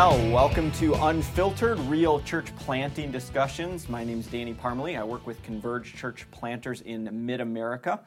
Well, 0.00 0.32
welcome 0.32 0.72
to 0.72 0.94
Unfiltered 0.94 1.78
Real 1.80 2.20
Church 2.20 2.56
Planting 2.56 3.12
Discussions. 3.12 3.86
My 3.86 4.02
name 4.02 4.20
is 4.20 4.26
Danny 4.28 4.54
Parmalee. 4.54 4.98
I 4.98 5.04
work 5.04 5.26
with 5.26 5.42
Converge 5.42 5.94
Church 5.94 6.26
Planters 6.30 6.80
in 6.80 7.26
Mid 7.26 7.42
America. 7.42 8.00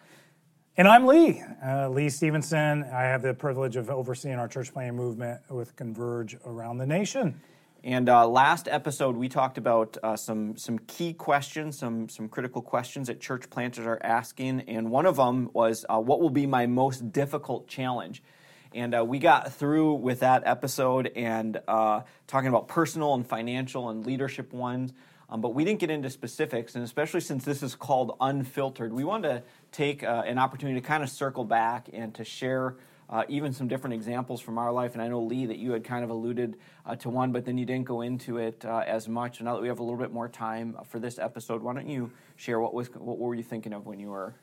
And 0.75 0.87
I'm 0.87 1.05
Lee, 1.05 1.43
uh, 1.63 1.89
Lee 1.89 2.09
Stevenson. 2.09 2.83
I 2.85 3.03
have 3.03 3.21
the 3.21 3.35
privilege 3.35 3.75
of 3.75 3.91
overseeing 3.91 4.39
our 4.39 4.47
church 4.47 4.73
planting 4.73 4.95
movement 4.95 5.41
with 5.51 5.75
Converge 5.75 6.35
around 6.47 6.79
the 6.79 6.87
nation. 6.87 7.39
And 7.83 8.09
uh, 8.09 8.27
last 8.27 8.67
episode, 8.67 9.15
we 9.15 9.29
talked 9.29 9.59
about 9.59 9.95
uh, 10.01 10.15
some 10.15 10.57
some 10.57 10.79
key 10.79 11.13
questions, 11.13 11.77
some 11.77 12.09
some 12.09 12.27
critical 12.27 12.63
questions 12.63 13.05
that 13.05 13.21
church 13.21 13.51
planters 13.51 13.85
are 13.85 13.99
asking, 14.01 14.61
and 14.61 14.89
one 14.89 15.05
of 15.05 15.17
them 15.17 15.51
was, 15.53 15.85
uh, 15.87 15.99
"What 15.99 16.21
will 16.21 16.31
be 16.31 16.47
my 16.47 16.65
most 16.65 17.11
difficult 17.11 17.67
challenge?" 17.67 18.23
And 18.73 18.95
uh, 18.95 19.05
we 19.05 19.19
got 19.19 19.53
through 19.53 19.95
with 19.95 20.21
that 20.21 20.43
episode 20.45 21.11
and 21.15 21.61
uh, 21.67 22.01
talking 22.25 22.49
about 22.49 22.67
personal 22.67 23.13
and 23.13 23.25
financial 23.25 23.89
and 23.89 24.05
leadership 24.05 24.51
ones. 24.51 24.93
Um, 25.29 25.41
but 25.41 25.53
we 25.53 25.63
didn't 25.63 25.79
get 25.79 25.89
into 25.89 26.09
specifics, 26.09 26.75
and 26.75 26.83
especially 26.83 27.21
since 27.21 27.45
this 27.45 27.63
is 27.63 27.75
called 27.75 28.15
unfiltered, 28.19 28.93
we 28.93 29.03
wanted 29.03 29.29
to 29.29 29.43
take 29.71 30.03
uh, 30.03 30.23
an 30.25 30.37
opportunity 30.37 30.79
to 30.79 30.85
kind 30.85 31.01
of 31.01 31.09
circle 31.09 31.43
back 31.43 31.89
and 31.91 32.13
to 32.15 32.23
share 32.23 32.75
uh, 33.09 33.23
even 33.29 33.53
some 33.53 33.67
different 33.67 33.93
examples 33.93 34.41
from 34.41 34.57
our 34.57 34.71
life. 34.71 34.93
And 34.93 35.01
I 35.01 35.07
know, 35.07 35.21
Lee, 35.21 35.45
that 35.47 35.57
you 35.57 35.71
had 35.71 35.83
kind 35.83 36.03
of 36.03 36.09
alluded 36.09 36.57
uh, 36.85 36.95
to 36.97 37.09
one, 37.09 37.31
but 37.31 37.45
then 37.45 37.57
you 37.57 37.65
didn't 37.65 37.85
go 37.85 38.01
into 38.01 38.37
it 38.37 38.63
uh, 38.65 38.83
as 38.85 39.07
much. 39.07 39.39
And 39.39 39.45
now 39.45 39.55
that 39.55 39.61
we 39.61 39.67
have 39.67 39.79
a 39.79 39.83
little 39.83 39.99
bit 39.99 40.11
more 40.11 40.29
time 40.29 40.77
for 40.89 40.99
this 40.99 41.19
episode, 41.19 41.61
why 41.61 41.73
don't 41.73 41.89
you 41.89 42.11
share 42.35 42.59
what 42.59 42.73
was 42.73 42.87
what 42.87 43.17
were 43.17 43.35
you 43.35 43.43
thinking 43.43 43.73
of 43.73 43.85
when 43.85 43.99
you 43.99 44.09
were? 44.09 44.35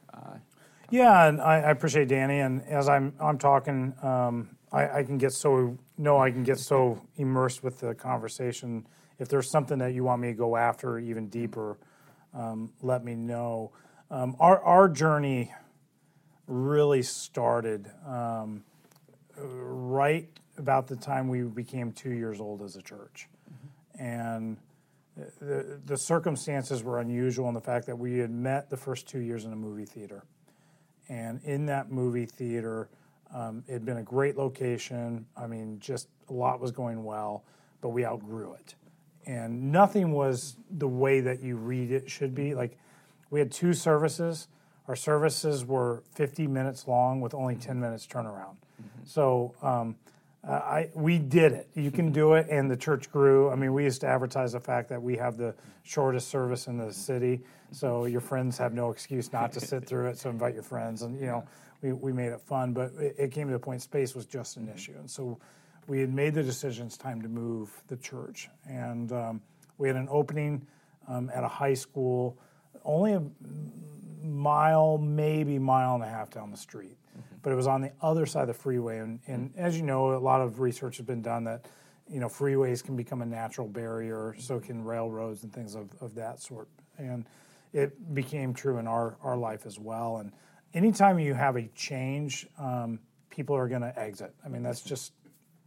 Yeah, 0.90 1.28
and 1.28 1.40
I, 1.40 1.60
I, 1.60 1.70
appreciate 1.70 2.08
Danny. 2.08 2.40
And 2.40 2.62
as 2.64 2.88
I'm 2.88 3.12
I'm 3.20 3.38
talking, 3.38 3.94
um, 4.02 4.56
I, 4.72 4.98
I, 4.98 5.02
can 5.04 5.18
get 5.18 5.32
so 5.32 5.78
no, 5.96 6.18
I 6.18 6.30
can 6.30 6.42
get 6.42 6.58
so 6.58 7.00
immersed 7.16 7.62
with 7.62 7.78
the 7.78 7.94
conversation. 7.94 8.86
If 9.18 9.28
there's 9.28 9.50
something 9.50 9.78
that 9.78 9.94
you 9.94 10.02
want 10.02 10.20
me 10.20 10.28
to 10.28 10.34
go 10.34 10.56
after 10.56 10.98
even 10.98 11.28
deeper, 11.28 11.78
um, 12.34 12.72
let 12.82 13.04
me 13.04 13.14
know. 13.14 13.70
Um, 14.10 14.34
our 14.40 14.60
our 14.62 14.88
journey 14.88 15.52
really 16.48 17.02
started 17.02 17.88
um, 18.06 18.64
right 19.36 20.28
about 20.58 20.88
the 20.88 20.96
time 20.96 21.28
we 21.28 21.42
became 21.42 21.92
two 21.92 22.10
years 22.10 22.40
old 22.40 22.62
as 22.62 22.74
a 22.74 22.82
church. 22.82 23.28
Mm-hmm. 23.48 24.02
And 24.04 24.56
the, 25.40 25.80
the 25.86 25.96
circumstances 25.96 26.82
were 26.82 27.00
unusual 27.00 27.48
in 27.48 27.54
the 27.54 27.60
fact 27.60 27.86
that 27.86 27.96
we 27.96 28.18
had 28.18 28.30
met 28.30 28.68
the 28.70 28.76
first 28.76 29.06
two 29.06 29.20
years 29.20 29.44
in 29.44 29.52
a 29.52 29.56
movie 29.56 29.84
theater. 29.84 30.24
And 31.10 31.42
in 31.44 31.66
that 31.66 31.92
movie 31.92 32.24
theater, 32.24 32.88
um, 33.34 33.62
it 33.68 33.74
had 33.74 33.84
been 33.84 33.98
a 33.98 34.02
great 34.02 34.38
location. 34.38 35.26
I 35.36 35.46
mean, 35.46 35.78
just 35.78 36.08
a 36.30 36.32
lot 36.32 36.58
was 36.58 36.70
going 36.70 37.04
well, 37.04 37.44
but 37.82 37.90
we 37.90 38.06
outgrew 38.06 38.54
it. 38.54 38.74
And 39.26 39.70
nothing 39.70 40.12
was 40.12 40.56
the 40.70 40.88
way 40.88 41.20
that 41.20 41.42
you 41.42 41.56
read 41.56 41.92
it 41.92 42.10
should 42.10 42.34
be. 42.34 42.54
Like, 42.54 42.78
we 43.28 43.38
had 43.38 43.52
two 43.52 43.74
services 43.74 44.48
our 44.90 44.96
services 44.96 45.64
were 45.64 46.02
50 46.16 46.48
minutes 46.48 46.88
long 46.88 47.20
with 47.20 47.32
only 47.32 47.54
10 47.54 47.78
minutes 47.78 48.08
turnaround. 48.08 48.56
Mm-hmm. 48.56 49.04
So 49.04 49.54
um, 49.62 49.94
uh, 50.46 50.52
I, 50.52 50.90
we 50.94 51.18
did 51.18 51.52
it. 51.52 51.68
You 51.74 51.90
can 51.90 52.12
do 52.12 52.32
it, 52.34 52.46
and 52.50 52.70
the 52.70 52.76
church 52.76 53.10
grew. 53.10 53.50
I 53.50 53.56
mean, 53.56 53.74
we 53.74 53.84
used 53.84 54.00
to 54.00 54.06
advertise 54.06 54.52
the 54.52 54.60
fact 54.60 54.88
that 54.88 55.02
we 55.02 55.16
have 55.16 55.36
the 55.36 55.54
shortest 55.82 56.28
service 56.28 56.66
in 56.66 56.78
the 56.78 56.92
city, 56.92 57.42
so 57.72 58.06
your 58.06 58.22
friends 58.22 58.56
have 58.56 58.72
no 58.72 58.90
excuse 58.90 59.32
not 59.32 59.52
to 59.52 59.60
sit 59.60 59.86
through 59.86 60.08
it. 60.08 60.18
So 60.18 60.30
invite 60.30 60.54
your 60.54 60.62
friends, 60.62 61.02
and 61.02 61.18
you 61.20 61.26
know, 61.26 61.44
we, 61.82 61.92
we 61.92 62.12
made 62.12 62.32
it 62.32 62.40
fun. 62.40 62.72
But 62.72 62.92
it, 62.98 63.16
it 63.18 63.32
came 63.32 63.48
to 63.48 63.52
the 63.52 63.58
point 63.58 63.82
space 63.82 64.14
was 64.14 64.24
just 64.24 64.56
an 64.56 64.68
issue, 64.74 64.94
and 64.98 65.10
so 65.10 65.38
we 65.86 66.00
had 66.00 66.12
made 66.12 66.34
the 66.34 66.42
decision 66.42 66.86
it's 66.86 66.96
time 66.96 67.20
to 67.20 67.28
move 67.28 67.70
the 67.88 67.96
church, 67.96 68.48
and 68.66 69.12
um, 69.12 69.42
we 69.76 69.88
had 69.88 69.96
an 69.96 70.08
opening 70.10 70.66
um, 71.06 71.30
at 71.34 71.44
a 71.44 71.48
high 71.48 71.74
school, 71.74 72.38
only 72.84 73.12
a 73.12 73.22
mile, 74.22 74.96
maybe 74.96 75.58
mile 75.58 75.96
and 75.96 76.04
a 76.04 76.08
half 76.08 76.30
down 76.30 76.50
the 76.50 76.56
street. 76.56 76.96
But 77.42 77.52
it 77.52 77.56
was 77.56 77.66
on 77.66 77.80
the 77.80 77.92
other 78.02 78.26
side 78.26 78.42
of 78.42 78.48
the 78.48 78.54
freeway. 78.54 78.98
And, 78.98 79.20
and 79.26 79.50
mm-hmm. 79.50 79.60
as 79.60 79.76
you 79.76 79.82
know, 79.82 80.14
a 80.14 80.18
lot 80.18 80.40
of 80.40 80.60
research 80.60 80.98
has 80.98 81.06
been 81.06 81.22
done 81.22 81.44
that 81.44 81.66
you 82.08 82.20
know 82.20 82.28
freeways 82.28 82.82
can 82.82 82.96
become 82.96 83.22
a 83.22 83.26
natural 83.26 83.68
barrier, 83.68 84.34
so 84.38 84.58
can 84.58 84.84
railroads 84.84 85.42
and 85.42 85.52
things 85.52 85.74
of, 85.74 85.90
of 86.00 86.14
that 86.16 86.40
sort. 86.40 86.68
And 86.98 87.24
it 87.72 88.14
became 88.14 88.52
true 88.52 88.78
in 88.78 88.86
our, 88.86 89.16
our 89.22 89.36
life 89.36 89.64
as 89.64 89.78
well. 89.78 90.18
And 90.18 90.32
anytime 90.74 91.18
you 91.18 91.34
have 91.34 91.56
a 91.56 91.68
change, 91.68 92.46
um, 92.58 92.98
people 93.30 93.56
are 93.56 93.68
going 93.68 93.82
to 93.82 93.96
exit. 93.98 94.34
I 94.44 94.48
mean, 94.48 94.62
that's 94.62 94.82
just 94.82 95.12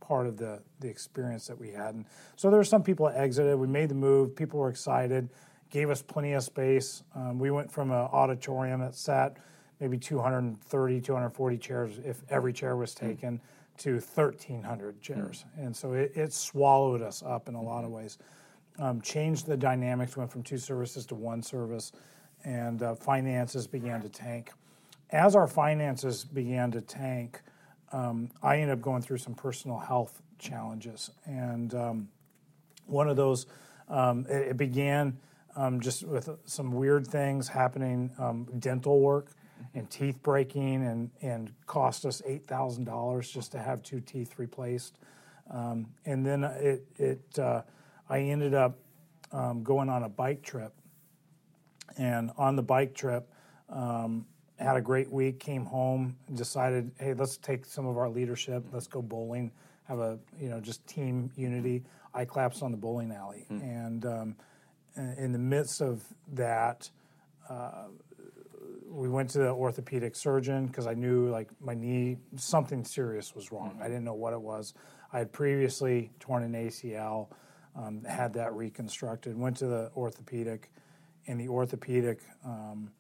part 0.02 0.28
of 0.28 0.36
the, 0.36 0.62
the 0.82 0.90
experience 0.90 1.48
that 1.48 1.58
we 1.58 1.70
had. 1.70 1.96
And 1.96 2.06
so 2.36 2.50
there 2.50 2.60
were 2.60 2.66
some 2.66 2.84
people 2.84 3.08
that 3.08 3.18
exited. 3.18 3.58
We 3.58 3.68
made 3.68 3.88
the 3.90 3.96
move. 3.96 4.36
People 4.36 4.60
were 4.60 4.70
excited 4.70 5.30
gave 5.74 5.90
us 5.90 6.04
plenty 6.04 6.34
of 6.34 6.44
space. 6.44 7.04
Um, 7.16 7.40
we 7.40 7.50
went 7.50 7.70
from 7.70 7.90
an 7.90 7.98
auditorium 7.98 8.80
that 8.82 8.94
sat 8.94 9.38
maybe 9.84 9.98
230, 9.98 11.02
240 11.02 11.58
chairs 11.58 12.00
if 12.06 12.24
every 12.30 12.54
chair 12.54 12.78
was 12.78 12.98
hmm. 12.98 13.08
taken 13.08 13.42
to 13.76 13.96
1,300 13.96 15.02
chairs. 15.02 15.44
Mm. 15.60 15.66
And 15.66 15.76
so 15.76 15.92
it, 15.92 16.14
it, 16.16 16.32
swallowed 16.32 17.02
us 17.02 17.22
up 17.26 17.50
in 17.50 17.56
a 17.56 17.62
lot 17.62 17.84
of 17.84 17.90
hmm. 17.90 17.98
ways. 17.98 18.18
Um, 18.80 19.02
changed 19.02 19.46
the 19.46 19.58
dynamics, 19.58 20.16
went 20.16 20.32
from 20.32 20.42
two 20.42 20.58
services 20.58 21.06
to 21.08 21.16
one 21.16 21.44
service, 21.44 21.92
and 22.46 22.82
uh, 22.82 22.96
finances 22.96 23.68
began 23.68 24.02
to 24.02 24.10
tank. 24.10 24.52
As 25.10 25.36
our 25.36 25.48
finances 25.48 26.24
began 26.24 26.72
to 26.72 26.82
tank, 26.82 27.42
um, 27.92 28.30
I 28.42 28.60
ended 28.60 28.78
up 28.78 28.82
going 28.82 29.02
through 29.02 29.18
some 29.18 29.36
personal 29.36 29.80
health 29.80 30.22
challenges. 30.40 31.12
And 31.26 31.76
um, 31.76 32.08
one 32.86 33.10
of 33.10 33.18
those, 33.18 33.48
um, 33.90 34.26
it, 34.30 34.50
it 34.50 34.58
began 34.58 35.18
um, 35.58 35.82
just 35.82 36.04
with 36.04 36.30
some 36.46 36.72
weird 36.72 37.06
things 37.06 37.50
happening, 37.50 38.12
um, 38.18 38.48
dental 38.60 39.02
work 39.02 39.32
and 39.74 39.90
teeth 39.90 40.22
breaking, 40.22 40.86
and, 40.86 41.12
and 41.22 41.52
cost 41.66 42.06
us 42.06 42.22
$8,000 42.28 43.32
just 43.32 43.52
to 43.54 43.60
have 43.60 43.84
two 43.84 44.00
teeth 44.00 44.38
replaced. 44.38 44.98
Um, 45.52 45.88
and 46.06 46.26
then 46.26 46.44
it, 46.44 46.86
it 46.98 47.40
uh, 47.40 47.62
I 48.10 48.20
ended 48.20 48.54
up 48.54 48.80
um, 49.32 49.64
going 49.64 49.90
on 49.90 50.04
a 50.04 50.10
bike 50.10 50.44
trip. 50.44 50.74
And 51.98 52.32
on 52.38 52.56
the 52.56 52.64
bike 52.64 52.94
trip, 52.94 53.30
um, 53.70 54.26
had 54.58 54.78
a 54.78 54.82
great 54.82 55.12
week, 55.12 55.40
came 55.40 55.66
home, 55.66 56.16
decided, 56.34 56.92
hey, 57.00 57.14
let's 57.14 57.38
take 57.38 57.66
some 57.66 57.86
of 57.86 57.98
our 57.98 58.10
leadership, 58.10 58.64
let's 58.72 58.88
go 58.88 59.02
bowling, 59.02 59.52
have 59.86 60.00
a, 60.00 60.18
you 60.40 60.50
know, 60.50 60.60
just 60.60 60.86
team 60.88 61.32
unity. 61.36 61.84
I 62.14 62.26
collapsed 62.26 62.64
on 62.64 62.72
the 62.72 62.78
bowling 62.78 63.12
alley. 63.12 63.46
Mm. 63.52 63.62
And, 63.62 64.06
um, 64.06 64.36
in 64.96 65.32
the 65.32 65.40
midst 65.40 65.82
of 65.82 66.04
that, 66.34 66.90
uh, 67.50 67.86
we 68.94 69.10
went 69.10 69.32
to 69.32 69.40
the 69.40 69.50
orthopedic 69.50 70.16
surgeon 70.16 70.68
because 70.68 70.86
I 70.86 70.94
knew 70.94 71.30
like 71.30 71.50
my 71.60 71.74
knee, 71.74 72.18
something 72.36 72.86
serious 72.86 73.34
was 73.34 73.52
wrong. 73.52 73.72
Mm-hmm. 73.72 73.84
I 73.84 73.88
didn't 73.88 74.04
know 74.04 74.14
what 74.14 74.34
it 74.34 74.42
was. 74.42 74.74
I 75.12 75.20
had 75.20 75.32
previously 75.32 76.12
torn 76.20 76.44
an 76.44 76.54
ACL, 76.54 77.28
um, 77.76 78.04
had 78.04 78.34
that 78.34 78.54
reconstructed, 78.54 79.38
went 79.38 79.58
to 79.58 79.66
the 79.66 79.92
orthopedic, 79.96 80.70
and 81.28 81.40
the 81.40 81.48
orthopedic 81.48 82.20
um, 82.46 82.92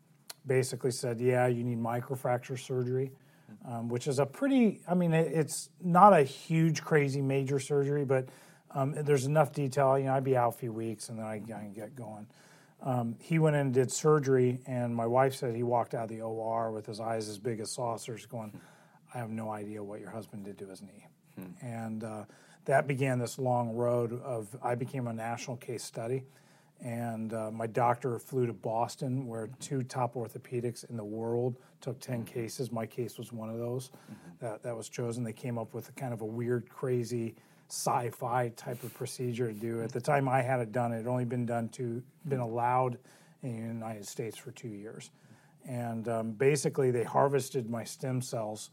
basically 0.48 0.92
said, 0.92 1.20
Yeah, 1.20 1.48
you 1.48 1.64
need 1.64 1.80
microfracture 1.80 2.60
surgery. 2.60 3.12
Mm-hmm. 3.52 3.72
Um, 3.74 3.90
which 3.90 4.08
is 4.08 4.20
a 4.20 4.26
pretty, 4.26 4.80
I 4.88 4.94
mean, 4.94 5.14
it, 5.14 5.32
it's 5.34 5.70
not 5.82 6.14
a 6.14 6.24
huge, 6.24 6.82
crazy, 6.82 7.22
major 7.22 7.60
surgery, 7.60 8.06
but 8.06 8.30
um, 8.72 8.94
there's 8.94 9.26
enough 9.26 9.52
detail. 9.52 10.00
You 10.00 10.06
know, 10.06 10.14
I'd 10.14 10.24
be 10.24 10.38
out 10.38 10.56
a 10.56 10.58
few 10.58 10.72
weeks 10.72 11.10
and 11.10 11.20
then 11.20 11.26
I, 11.26 11.36
I 11.36 11.40
can 11.40 11.74
get 11.74 11.94
going. 11.94 12.26
Um, 12.84 13.16
he 13.20 13.40
went 13.40 13.56
in 13.56 13.62
and 13.62 13.74
did 13.74 13.92
surgery, 13.92 14.60
and 14.68 14.94
my 14.94 15.06
wife 15.06 15.36
said 15.36 15.56
he 15.56 15.64
walked 15.64 15.94
out 15.94 16.04
of 16.04 16.10
the 16.10 16.22
OR 16.22 16.72
with 16.72 16.86
his 16.86 17.00
eyes 17.00 17.30
as 17.30 17.40
big 17.40 17.62
as 17.62 17.72
saucers, 17.72 18.26
going, 18.26 18.60
"I 19.14 19.20
have 19.20 19.30
no 19.30 19.52
idea 19.52 19.82
what 19.82 20.02
your 20.02 20.10
husband 20.10 20.44
did 20.44 20.58
to 20.60 20.68
his 20.68 20.82
knee." 20.82 21.08
Hmm. 21.36 21.66
And 21.66 22.04
uh, 22.04 22.26
that 22.66 22.86
began 22.86 23.20
this 23.20 23.40
long 23.40 23.74
road 23.74 24.22
of 24.22 24.56
I 24.62 24.76
became 24.76 25.08
a 25.08 25.14
national 25.14 25.58
case 25.58 25.84
study, 25.84 26.24
and 26.82 27.34
uh, 27.34 27.52
my 27.52 27.68
doctor 27.68 28.20
flew 28.20 28.46
to 28.48 28.54
Boston, 28.54 29.28
where 29.28 29.48
two 29.62 29.84
top 29.84 30.16
orthopedics 30.16 30.90
in 30.90 30.98
the 30.98 31.06
world 31.06 31.56
took 31.80 32.02
ten 32.02 32.26
cases. 32.26 32.70
My 32.70 32.86
case 32.86 33.18
was 33.18 33.32
one 33.32 33.50
of 33.50 33.60
those 33.60 33.92
mm-hmm. 33.92 34.46
that 34.46 34.62
that 34.64 34.76
was 34.76 34.90
chosen. 34.90 35.24
They 35.24 35.32
came 35.32 35.58
up 35.58 35.74
with 35.74 35.88
a 35.88 35.94
kind 35.94 36.14
of 36.14 36.20
a 36.20 36.26
weird, 36.26 36.68
crazy 36.68 37.36
sci-fi 37.74 38.50
type 38.50 38.84
of 38.84 38.94
procedure 38.94 39.48
to 39.48 39.60
do. 39.60 39.82
At 39.82 39.92
the 39.92 40.00
time 40.00 40.30
I 40.30 40.44
had 40.44 40.60
it 40.60 40.72
done, 40.72 40.94
it 40.94 40.98
had 40.98 41.08
only 41.08 41.26
been 41.26 41.48
done 41.48 41.70
to 41.70 42.04
been 42.28 42.40
allowed 42.40 43.00
in 43.42 43.52
the 43.52 43.74
United 43.74 44.06
States 44.06 44.38
for 44.38 44.52
two 44.52 44.68
years, 44.68 45.10
and 45.68 46.08
um, 46.08 46.32
basically 46.34 46.92
they 46.92 47.04
harvested 47.04 47.68
my 47.72 47.84
stem 47.84 48.22
cells 48.22 48.70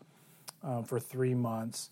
um, 0.62 0.84
for 0.84 1.00
three 1.00 1.34
months, 1.34 1.90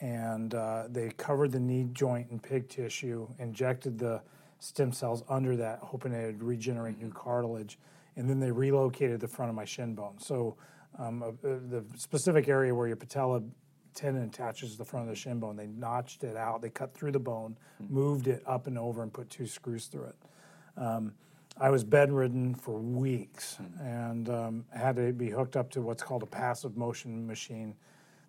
and 0.00 0.54
uh, 0.54 0.84
they 0.90 1.08
covered 1.16 1.50
the 1.50 1.58
knee 1.58 1.88
joint 1.92 2.30
in 2.30 2.38
pig 2.38 2.68
tissue, 2.68 3.26
injected 3.38 3.98
the 3.98 4.20
stem 4.58 4.92
cells 4.92 5.24
under 5.30 5.56
that, 5.56 5.78
hoping 5.78 6.12
it 6.12 6.26
would 6.26 6.42
regenerate 6.42 6.98
new 6.98 7.10
cartilage, 7.10 7.78
and 8.16 8.28
then 8.28 8.38
they 8.38 8.50
relocated 8.50 9.18
the 9.18 9.28
front 9.28 9.48
of 9.48 9.56
my 9.56 9.64
shin 9.64 9.94
bone. 9.94 10.18
So 10.18 10.56
um, 10.98 11.22
uh, 11.22 11.30
the 11.42 11.82
specific 11.96 12.48
area 12.48 12.74
where 12.74 12.86
your 12.86 12.96
patella 12.96 13.40
tendon 13.94 14.24
attaches 14.24 14.72
to 14.72 14.78
the 14.78 14.84
front 14.84 15.08
of 15.08 15.14
the 15.14 15.16
shin 15.16 15.38
bone. 15.40 15.56
They 15.56 15.66
notched 15.66 16.24
it 16.24 16.36
out. 16.36 16.62
They 16.62 16.70
cut 16.70 16.94
through 16.94 17.12
the 17.12 17.20
bone, 17.20 17.56
moved 17.88 18.28
it 18.28 18.42
up 18.46 18.66
and 18.66 18.78
over, 18.78 19.02
and 19.02 19.12
put 19.12 19.30
two 19.30 19.46
screws 19.46 19.86
through 19.86 20.04
it. 20.04 20.16
Um, 20.76 21.12
I 21.58 21.68
was 21.68 21.84
bedridden 21.84 22.54
for 22.54 22.78
weeks 22.78 23.58
and 23.80 24.28
um, 24.30 24.64
had 24.74 24.96
to 24.96 25.12
be 25.12 25.28
hooked 25.28 25.56
up 25.56 25.70
to 25.72 25.82
what's 25.82 26.02
called 26.02 26.22
a 26.22 26.26
passive 26.26 26.76
motion 26.76 27.26
machine 27.26 27.74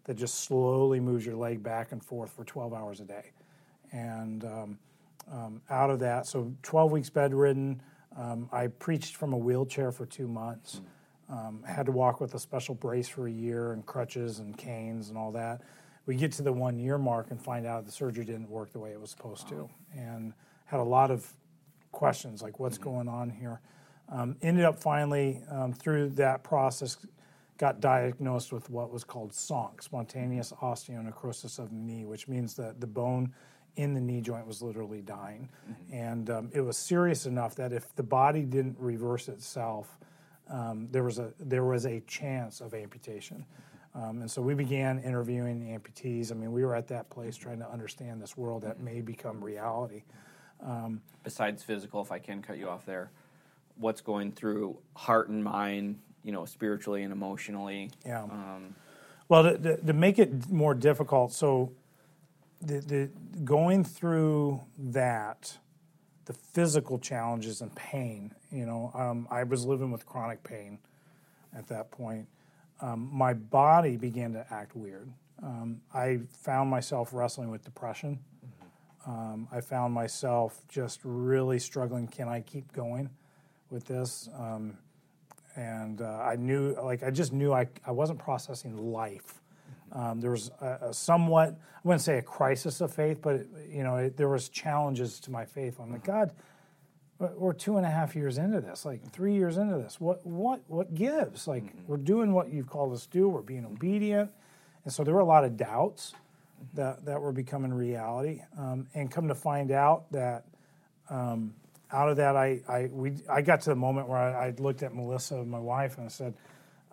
that 0.03 0.15
just 0.15 0.43
slowly 0.43 0.99
moves 0.99 1.25
your 1.25 1.35
leg 1.35 1.63
back 1.63 1.91
and 1.91 2.03
forth 2.03 2.31
for 2.31 2.43
12 2.43 2.73
hours 2.73 2.99
a 2.99 3.05
day. 3.05 3.31
And 3.91 4.43
um, 4.43 4.79
um, 5.31 5.61
out 5.69 5.89
of 5.89 5.99
that, 5.99 6.25
so 6.25 6.51
12 6.63 6.91
weeks 6.91 7.09
bedridden, 7.09 7.81
um, 8.17 8.49
I 8.51 8.67
preached 8.67 9.15
from 9.15 9.33
a 9.33 9.37
wheelchair 9.37 9.91
for 9.91 10.05
two 10.05 10.27
months. 10.27 10.81
Um, 11.31 11.63
had 11.63 11.85
to 11.85 11.93
walk 11.93 12.19
with 12.19 12.35
a 12.35 12.39
special 12.39 12.75
brace 12.75 13.07
for 13.07 13.25
a 13.25 13.31
year 13.31 13.71
and 13.71 13.85
crutches 13.85 14.39
and 14.39 14.57
canes 14.57 15.07
and 15.07 15.17
all 15.17 15.31
that. 15.31 15.61
We 16.05 16.15
get 16.15 16.33
to 16.33 16.41
the 16.41 16.51
one 16.51 16.77
year 16.77 16.97
mark 16.97 17.31
and 17.31 17.41
find 17.41 17.65
out 17.65 17.85
the 17.85 17.91
surgery 17.91 18.25
didn't 18.25 18.49
work 18.49 18.73
the 18.73 18.79
way 18.79 18.91
it 18.91 18.99
was 18.99 19.11
supposed 19.11 19.47
to, 19.47 19.69
and 19.95 20.33
had 20.65 20.81
a 20.81 20.83
lot 20.83 21.09
of 21.09 21.25
questions 21.93 22.41
like 22.41 22.59
what's 22.59 22.77
going 22.77 23.07
on 23.07 23.29
here. 23.29 23.61
Um, 24.09 24.35
ended 24.41 24.65
up 24.65 24.77
finally 24.77 25.41
um, 25.49 25.71
through 25.71 26.09
that 26.09 26.43
process, 26.43 26.97
got 27.57 27.79
diagnosed 27.79 28.51
with 28.51 28.69
what 28.69 28.91
was 28.91 29.05
called 29.05 29.31
SONC, 29.31 29.81
spontaneous 29.81 30.51
osteonecrosis 30.61 31.59
of 31.59 31.69
the 31.69 31.75
knee, 31.75 32.03
which 32.03 32.27
means 32.27 32.55
that 32.55 32.81
the 32.81 32.87
bone 32.87 33.33
in 33.77 33.93
the 33.93 34.01
knee 34.01 34.19
joint 34.19 34.45
was 34.45 34.61
literally 34.61 35.01
dying, 35.01 35.47
and 35.93 36.29
um, 36.29 36.49
it 36.53 36.59
was 36.59 36.75
serious 36.75 37.25
enough 37.25 37.55
that 37.55 37.71
if 37.71 37.95
the 37.95 38.03
body 38.03 38.41
didn't 38.41 38.75
reverse 38.77 39.29
itself, 39.29 39.97
um, 40.49 40.87
there 40.91 41.03
was 41.03 41.19
a 41.19 41.33
there 41.39 41.63
was 41.63 41.85
a 41.85 42.01
chance 42.01 42.61
of 42.61 42.73
amputation. 42.73 43.45
Um, 43.93 44.21
and 44.21 44.31
so 44.31 44.41
we 44.41 44.53
began 44.53 44.99
interviewing 44.99 45.77
amputees. 45.77 46.31
I 46.31 46.35
mean, 46.35 46.51
we 46.53 46.63
were 46.63 46.75
at 46.75 46.87
that 46.87 47.09
place 47.09 47.35
trying 47.35 47.59
to 47.59 47.69
understand 47.69 48.21
this 48.21 48.37
world 48.37 48.63
that 48.63 48.79
may 48.79 49.01
become 49.01 49.43
reality. 49.43 50.03
Besides 51.23 51.61
physical, 51.63 52.01
if 52.01 52.11
I 52.11 52.19
can 52.19 52.41
cut 52.41 52.57
you 52.57 52.69
off 52.69 52.85
there, 52.85 53.11
what's 53.75 53.99
going 54.01 54.31
through 54.31 54.77
heart 54.95 55.27
and 55.27 55.43
mind, 55.43 55.99
you 56.23 56.31
know, 56.31 56.45
spiritually 56.45 57.03
and 57.03 57.11
emotionally. 57.11 57.89
Yeah. 58.05 58.23
Um, 58.23 58.75
Well, 59.27 59.43
to, 59.43 59.57
to, 59.57 59.77
to 59.77 59.93
make 59.93 60.19
it 60.19 60.49
more 60.49 60.73
difficult, 60.73 61.33
so 61.33 61.71
the, 62.61 62.79
the 62.79 63.09
going 63.43 63.83
through 63.83 64.61
that, 64.77 65.57
the 66.25 66.33
physical 66.33 66.99
challenges 66.99 67.61
and 67.61 67.73
pain. 67.75 68.33
You 68.51 68.65
know, 68.65 68.91
um, 68.93 69.27
I 69.31 69.43
was 69.43 69.65
living 69.65 69.91
with 69.91 70.05
chronic 70.05 70.43
pain 70.43 70.79
at 71.55 71.67
that 71.67 71.91
point. 71.91 72.27
Um, 72.81 73.09
my 73.11 73.33
body 73.33 73.97
began 73.97 74.33
to 74.33 74.45
act 74.51 74.75
weird. 74.75 75.09
Um, 75.43 75.81
I 75.93 76.19
found 76.31 76.69
myself 76.69 77.13
wrestling 77.13 77.49
with 77.49 77.63
depression. 77.63 78.19
Um, 79.05 79.47
I 79.51 79.61
found 79.61 79.93
myself 79.93 80.61
just 80.69 80.99
really 81.03 81.57
struggling. 81.57 82.07
Can 82.07 82.27
I 82.27 82.41
keep 82.41 82.71
going 82.71 83.09
with 83.69 83.85
this? 83.85 84.29
Um, 84.37 84.77
and 85.55 86.01
uh, 86.01 86.19
I 86.19 86.35
knew, 86.35 86.75
like, 86.81 87.03
I 87.03 87.09
just 87.09 87.33
knew 87.33 87.51
I, 87.51 87.67
I 87.85 87.91
wasn't 87.91 88.19
processing 88.19 88.77
life. 88.77 89.40
Um, 89.91 90.21
there 90.21 90.31
was 90.31 90.51
a, 90.61 90.89
a 90.89 90.93
somewhat, 90.93 91.49
I 91.49 91.79
wouldn't 91.83 92.01
say 92.01 92.17
a 92.17 92.21
crisis 92.21 92.81
of 92.81 92.93
faith, 92.93 93.19
but 93.21 93.35
it, 93.35 93.47
you 93.69 93.83
know, 93.83 93.97
it, 93.97 94.17
there 94.17 94.29
was 94.29 94.49
challenges 94.49 95.19
to 95.21 95.31
my 95.31 95.45
faith. 95.45 95.79
I'm 95.79 95.91
like, 95.91 96.03
God, 96.03 96.31
we're- 97.19 97.55
two 97.55 97.77
and 97.77 97.85
a 97.85 97.89
half 97.89 98.15
years 98.15 98.37
into 98.37 98.61
this, 98.61 98.85
like 98.85 99.11
three 99.11 99.35
years 99.35 99.57
into 99.57 99.77
this. 99.77 99.99
What, 99.99 100.25
what, 100.25 100.61
what 100.67 100.95
gives? 100.95 101.47
Like, 101.47 101.63
we're 101.87 101.97
doing 101.97 102.33
what 102.33 102.51
you've 102.51 102.69
called 102.69 102.93
us 102.93 103.05
to 103.05 103.11
do. 103.11 103.29
We're 103.29 103.41
being 103.41 103.65
obedient, 103.65 104.31
and 104.85 104.93
so 104.93 105.03
there 105.03 105.13
were 105.13 105.19
a 105.19 105.25
lot 105.25 105.43
of 105.43 105.57
doubts 105.57 106.13
that 106.73 107.05
that 107.05 107.21
were 107.21 107.31
becoming 107.31 107.73
reality. 107.73 108.41
Um, 108.57 108.87
and 108.93 109.11
come 109.11 109.27
to 109.27 109.35
find 109.35 109.71
out 109.71 110.11
that 110.11 110.45
um, 111.09 111.53
out 111.91 112.09
of 112.09 112.17
that, 112.17 112.35
I, 112.35 112.61
I, 112.67 112.89
we, 112.91 113.13
I 113.29 113.41
got 113.41 113.61
to 113.61 113.69
the 113.71 113.75
moment 113.75 114.07
where 114.07 114.17
I, 114.17 114.47
I 114.47 114.53
looked 114.57 114.81
at 114.83 114.93
Melissa, 114.93 115.43
my 115.43 115.59
wife, 115.59 115.97
and 115.97 116.05
I 116.05 116.09
said, 116.09 116.33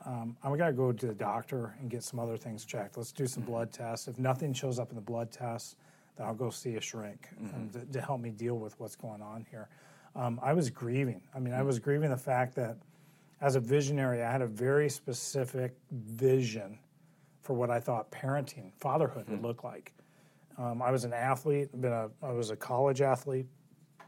um, 0.09 0.37
I 0.43 0.57
got 0.57 0.69
to 0.69 0.73
go 0.73 0.91
to 0.91 1.07
the 1.07 1.15
doctor 1.15 1.75
and 1.81 1.91
get 1.91 2.03
some 2.03 2.19
other 2.19 2.39
things 2.39 2.65
checked. 2.65 2.97
Let's 2.97 3.13
do 3.13 3.27
some 3.27 3.43
blood 3.43 3.71
tests. 3.71 4.09
If 4.09 4.19
nothing 4.19 4.55
shows 4.55 4.79
up 4.79 4.89
in 4.89 4.95
the 4.95 5.03
blood 5.03 5.31
tests, 5.31 5.77
then 6.17 6.27
I'll 6.27 6.35
go 6.35 6.49
see 6.49 6.77
a 6.77 6.81
shrink 6.81 7.29
um, 7.55 7.69
to, 7.75 7.85
to 7.85 8.01
help 8.01 8.21
me 8.21 8.31
deal 8.31 8.59
with 8.59 8.79
what's 8.81 8.97
going 8.97 9.21
on 9.21 9.45
here. 9.51 9.69
Um, 10.17 10.41
I 10.43 10.55
was 10.55 10.71
grieving. 10.71 11.21
I 11.35 11.41
mean, 11.41 11.53
I 11.53 11.63
was 11.63 11.79
grieving 11.79 12.09
the 12.09 12.17
fact 12.17 12.55
that 12.57 12.79
as 13.43 13.55
a 13.55 13.61
visionary, 13.61 14.23
I 14.23 14.33
had 14.33 14.41
a 14.41 14.47
very 14.47 14.89
specific 14.89 15.77
vision 15.91 16.79
for 17.43 17.53
what 17.53 17.71
I 17.71 17.79
thought 17.79 18.11
parenting, 18.11 18.73
fatherhood 18.79 19.29
would 19.29 19.43
look 19.43 19.63
like. 19.63 19.93
Um, 20.57 20.81
I 20.81 20.91
was 20.91 21.05
an 21.05 21.13
athlete, 21.13 21.69
been 21.81 21.93
a, 21.93 22.09
I 22.23 22.33
was 22.33 22.51
a 22.51 22.57
college 22.57 23.03
athlete, 23.03 23.47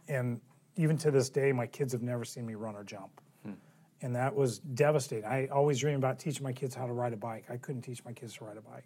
and 0.08 0.40
even 0.76 0.96
to 0.98 1.10
this 1.10 1.28
day, 1.28 1.52
my 1.52 1.66
kids 1.66 1.92
have 1.92 2.02
never 2.02 2.24
seen 2.24 2.46
me 2.46 2.54
run 2.54 2.74
or 2.74 2.84
jump. 2.84 3.20
And 4.02 4.16
that 4.16 4.34
was 4.34 4.58
devastating. 4.58 5.26
I 5.26 5.46
always 5.48 5.78
dreamed 5.78 5.98
about 5.98 6.18
teaching 6.18 6.42
my 6.42 6.52
kids 6.52 6.74
how 6.74 6.86
to 6.86 6.92
ride 6.92 7.12
a 7.12 7.16
bike. 7.16 7.44
I 7.50 7.56
couldn't 7.56 7.82
teach 7.82 8.04
my 8.04 8.12
kids 8.12 8.34
to 8.34 8.44
ride 8.44 8.56
a 8.56 8.62
bike. 8.62 8.84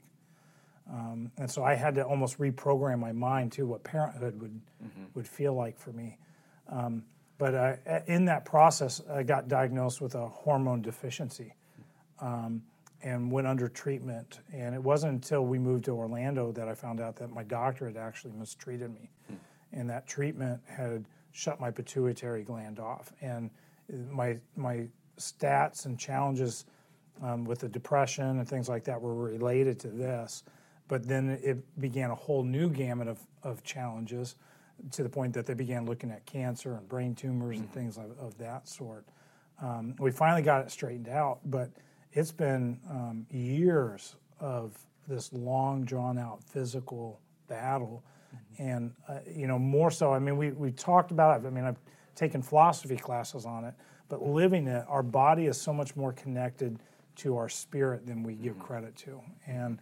Um, 0.91 1.31
and 1.39 1.51
so 1.51 1.65
I 1.65 1.75
had 1.75 1.95
to 1.95 2.05
almost 2.05 2.39
reprogram 2.39 2.99
my 2.99 3.13
mind 3.13 3.53
to 3.53 3.67
what 3.67 3.85
parenthood 3.85 4.41
would, 4.41 4.61
would 5.15 5.27
feel 5.27 5.55
like 5.55 5.79
for 5.79 5.93
me. 5.93 6.19
Um, 6.69 7.05
but 7.39 7.55
I, 7.55 8.03
in 8.07 8.25
that 8.27 8.45
process, 8.45 9.01
I 9.11 9.23
got 9.23 9.49
diagnosed 9.49 10.01
with 10.01 10.15
a 10.15 10.29
hormone 10.29 10.83
deficiency 10.83 11.55
um, 12.21 12.63
and 13.03 13.31
went 13.31 13.47
under 13.47 13.69
treatment. 13.69 14.41
And 14.53 14.75
it 14.75 14.83
wasn't 14.83 15.13
until 15.15 15.45
we 15.45 15.59
moved 15.59 15.85
to 15.87 15.93
Orlando 15.93 16.53
that 16.53 16.69
I 16.69 16.75
found 16.75 17.01
out 17.01 17.17
that 17.17 17.31
my 17.31 17.43
doctor 17.43 17.87
had 17.87 17.97
actually 17.97 18.33
mistreated 18.33 18.93
me. 18.93 19.11
And 19.73 19.91
that 19.91 20.07
treatment 20.07 20.61
had 20.67 21.07
shut 21.33 21.61
my 21.61 21.71
pituitary 21.71 22.45
gland 22.45 22.79
off. 22.79 23.13
And 23.21 23.51
my, 24.11 24.39
my 24.57 24.87
stats 25.19 25.87
and 25.87 25.99
challenges 25.99 26.65
um, 27.23 27.45
with 27.45 27.61
the 27.61 27.69
depression 27.69 28.39
and 28.39 28.49
things 28.49 28.69
like 28.69 28.85
that 28.85 29.01
were 29.01 29.15
related 29.15 29.79
to 29.81 29.89
this. 29.89 30.45
But 30.89 31.07
then 31.07 31.39
it 31.43 31.81
began 31.81 32.11
a 32.11 32.15
whole 32.15 32.43
new 32.43 32.69
gamut 32.69 33.09
of, 33.09 33.19
of 33.43 33.63
challenges 33.63 34.37
to 34.91 35.03
the 35.03 35.09
point 35.09 35.33
that 35.35 35.47
they 35.47 35.55
began 35.55 35.87
looking 35.87 36.11
at 36.11 36.27
cancer 36.27 36.75
and 36.75 36.89
brain 36.89 37.15
tumors 37.15 37.59
and 37.59 37.73
things 37.73 37.97
of, 37.97 38.19
of 38.19 38.37
that 38.39 38.69
sort. 38.69 39.05
Um, 39.63 39.95
we 39.99 40.11
finally 40.11 40.43
got 40.43 40.63
it 40.63 40.71
straightened 40.71 41.09
out, 41.09 41.39
but 41.47 41.71
it's 42.13 42.33
been 42.33 42.79
um, 42.91 43.27
years 43.31 44.17
of 44.41 44.77
this 45.09 45.33
long, 45.33 45.85
drawn 45.85 46.19
out 46.19 46.43
physical 46.43 47.21
battle. 47.49 48.03
And, 48.59 48.93
uh, 49.09 49.19
you 49.33 49.47
know, 49.47 49.59
more 49.59 49.91
so, 49.91 50.13
I 50.13 50.19
mean, 50.19 50.37
we, 50.37 50.51
we 50.51 50.73
talked 50.73 51.13
about 51.13 51.41
it. 51.41 51.47
I 51.47 51.51
mean, 51.51 51.65
I've 51.65 51.79
taken 52.15 52.43
philosophy 52.43 52.97
classes 52.97 53.47
on 53.47 53.65
it, 53.65 53.75
but 54.09 54.23
living 54.23 54.67
it, 54.67 54.85
our 54.89 55.03
body 55.03 55.47
is 55.47 55.61
so 55.61 55.73
much 55.73 55.97
more 55.97 56.13
connected 56.13 56.79
to 57.17 57.37
our 57.37 57.49
spirit 57.49 58.07
than 58.07 58.23
we 58.23 58.35
give 58.35 58.59
credit 58.59 58.97
to. 58.97 59.21
And 59.47 59.79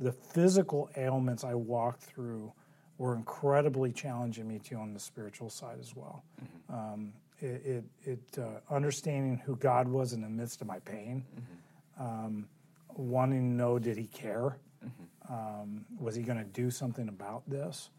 the 0.00 0.12
physical 0.12 0.90
ailments 0.96 1.44
I 1.44 1.54
walked 1.54 2.02
through 2.02 2.52
were 2.98 3.14
incredibly 3.14 3.92
challenging 3.92 4.46
me 4.46 4.58
too 4.58 4.76
on 4.76 4.92
the 4.92 5.00
spiritual 5.00 5.50
side 5.50 5.78
as 5.80 5.94
well. 5.96 6.22
Um, 6.68 7.12
it, 7.40 7.62
it, 7.64 7.84
it 8.04 8.38
uh, 8.38 8.74
understanding 8.74 9.40
who 9.44 9.56
God 9.56 9.88
was 9.88 10.12
in 10.12 10.22
the 10.22 10.28
midst 10.28 10.60
of 10.60 10.66
my 10.66 10.78
pain, 10.80 11.24
um, 11.98 12.46
wanting 12.94 13.50
to 13.50 13.56
know 13.56 13.78
did 13.78 13.96
He 13.96 14.06
care, 14.06 14.56
um, 15.28 15.84
was 15.98 16.14
He 16.14 16.22
going 16.22 16.38
to 16.38 16.44
do 16.44 16.70
something 16.70 17.08
about 17.08 17.42
this. 17.48 17.90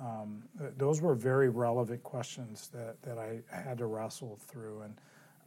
Um, 0.00 0.42
th- 0.58 0.72
those 0.76 1.00
were 1.00 1.14
very 1.14 1.48
relevant 1.48 2.02
questions 2.02 2.68
that, 2.72 3.00
that 3.02 3.18
I 3.18 3.40
had 3.50 3.78
to 3.78 3.86
wrestle 3.86 4.38
through, 4.48 4.82
and 4.82 5.00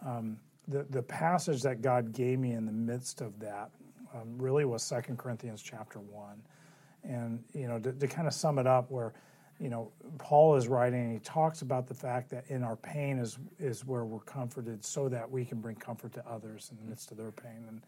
um, 0.05 0.39
the 0.67 0.83
the 0.89 1.01
passage 1.01 1.61
that 1.63 1.81
God 1.81 2.13
gave 2.13 2.39
me 2.39 2.53
in 2.53 2.65
the 2.65 2.71
midst 2.71 3.21
of 3.21 3.39
that 3.39 3.71
um, 4.13 4.37
really 4.37 4.65
was 4.65 4.83
Second 4.83 5.17
Corinthians 5.17 5.61
chapter 5.61 5.99
one, 5.99 6.41
and 7.03 7.43
you 7.53 7.67
know 7.67 7.79
to, 7.79 7.91
to 7.91 8.07
kind 8.07 8.27
of 8.27 8.33
sum 8.33 8.59
it 8.59 8.67
up, 8.67 8.89
where 8.89 9.13
you 9.59 9.69
know 9.69 9.91
Paul 10.17 10.55
is 10.55 10.67
writing, 10.67 11.01
and 11.01 11.13
he 11.13 11.19
talks 11.19 11.61
about 11.61 11.87
the 11.87 11.93
fact 11.93 12.29
that 12.29 12.45
in 12.49 12.63
our 12.63 12.75
pain 12.75 13.19
is 13.19 13.37
is 13.59 13.85
where 13.85 14.05
we're 14.05 14.19
comforted, 14.19 14.83
so 14.83 15.09
that 15.09 15.29
we 15.29 15.45
can 15.45 15.59
bring 15.59 15.75
comfort 15.75 16.13
to 16.13 16.25
others 16.27 16.69
in 16.71 16.77
the 16.83 16.89
midst 16.89 17.11
of 17.11 17.17
their 17.17 17.31
pain, 17.31 17.65
and 17.67 17.81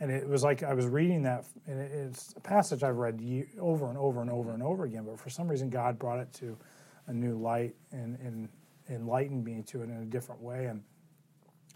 and 0.00 0.10
it 0.10 0.28
was 0.28 0.42
like 0.42 0.62
I 0.62 0.74
was 0.74 0.86
reading 0.86 1.22
that, 1.22 1.44
and 1.66 1.80
it's 1.80 2.34
a 2.36 2.40
passage 2.40 2.82
I've 2.82 2.96
read 2.96 3.20
over 3.60 3.88
and 3.88 3.96
over 3.96 4.20
and 4.20 4.30
over 4.30 4.52
and 4.52 4.62
over 4.62 4.84
again. 4.84 5.04
But 5.04 5.20
for 5.20 5.30
some 5.30 5.48
reason, 5.48 5.70
God 5.70 5.98
brought 5.98 6.18
it 6.18 6.32
to 6.34 6.56
a 7.06 7.12
new 7.12 7.36
light 7.36 7.74
and, 7.92 8.18
and 8.18 8.48
enlightened 8.90 9.44
me 9.44 9.62
to 9.66 9.82
it 9.82 9.84
in 9.84 9.96
a 10.02 10.04
different 10.04 10.42
way. 10.42 10.66
And 10.66 10.82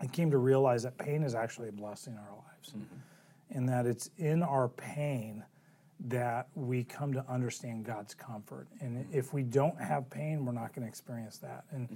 I 0.00 0.06
came 0.06 0.30
to 0.30 0.38
realize 0.38 0.82
that 0.82 0.98
pain 0.98 1.22
is 1.22 1.34
actually 1.34 1.68
a 1.68 1.72
blessing 1.72 2.14
in 2.14 2.18
our 2.18 2.34
lives, 2.34 2.70
mm-hmm. 2.70 3.56
and 3.56 3.68
that 3.68 3.87
it's 3.87 4.10
in 4.18 4.42
our 4.42 4.68
pain 4.68 5.44
that 6.00 6.48
we 6.54 6.84
come 6.84 7.12
to 7.12 7.25
understand 7.28 7.84
God's 7.84 8.14
comfort. 8.14 8.68
And 8.80 8.98
mm-hmm. 8.98 9.18
if 9.18 9.32
we 9.32 9.42
don't 9.42 9.80
have 9.80 10.08
pain, 10.10 10.44
we're 10.44 10.52
not 10.52 10.75
going 10.75 10.82
to 10.82 10.88
experience 10.88 11.38
that. 11.38 11.64
And 11.70 11.87
mm-hmm. 11.87 11.94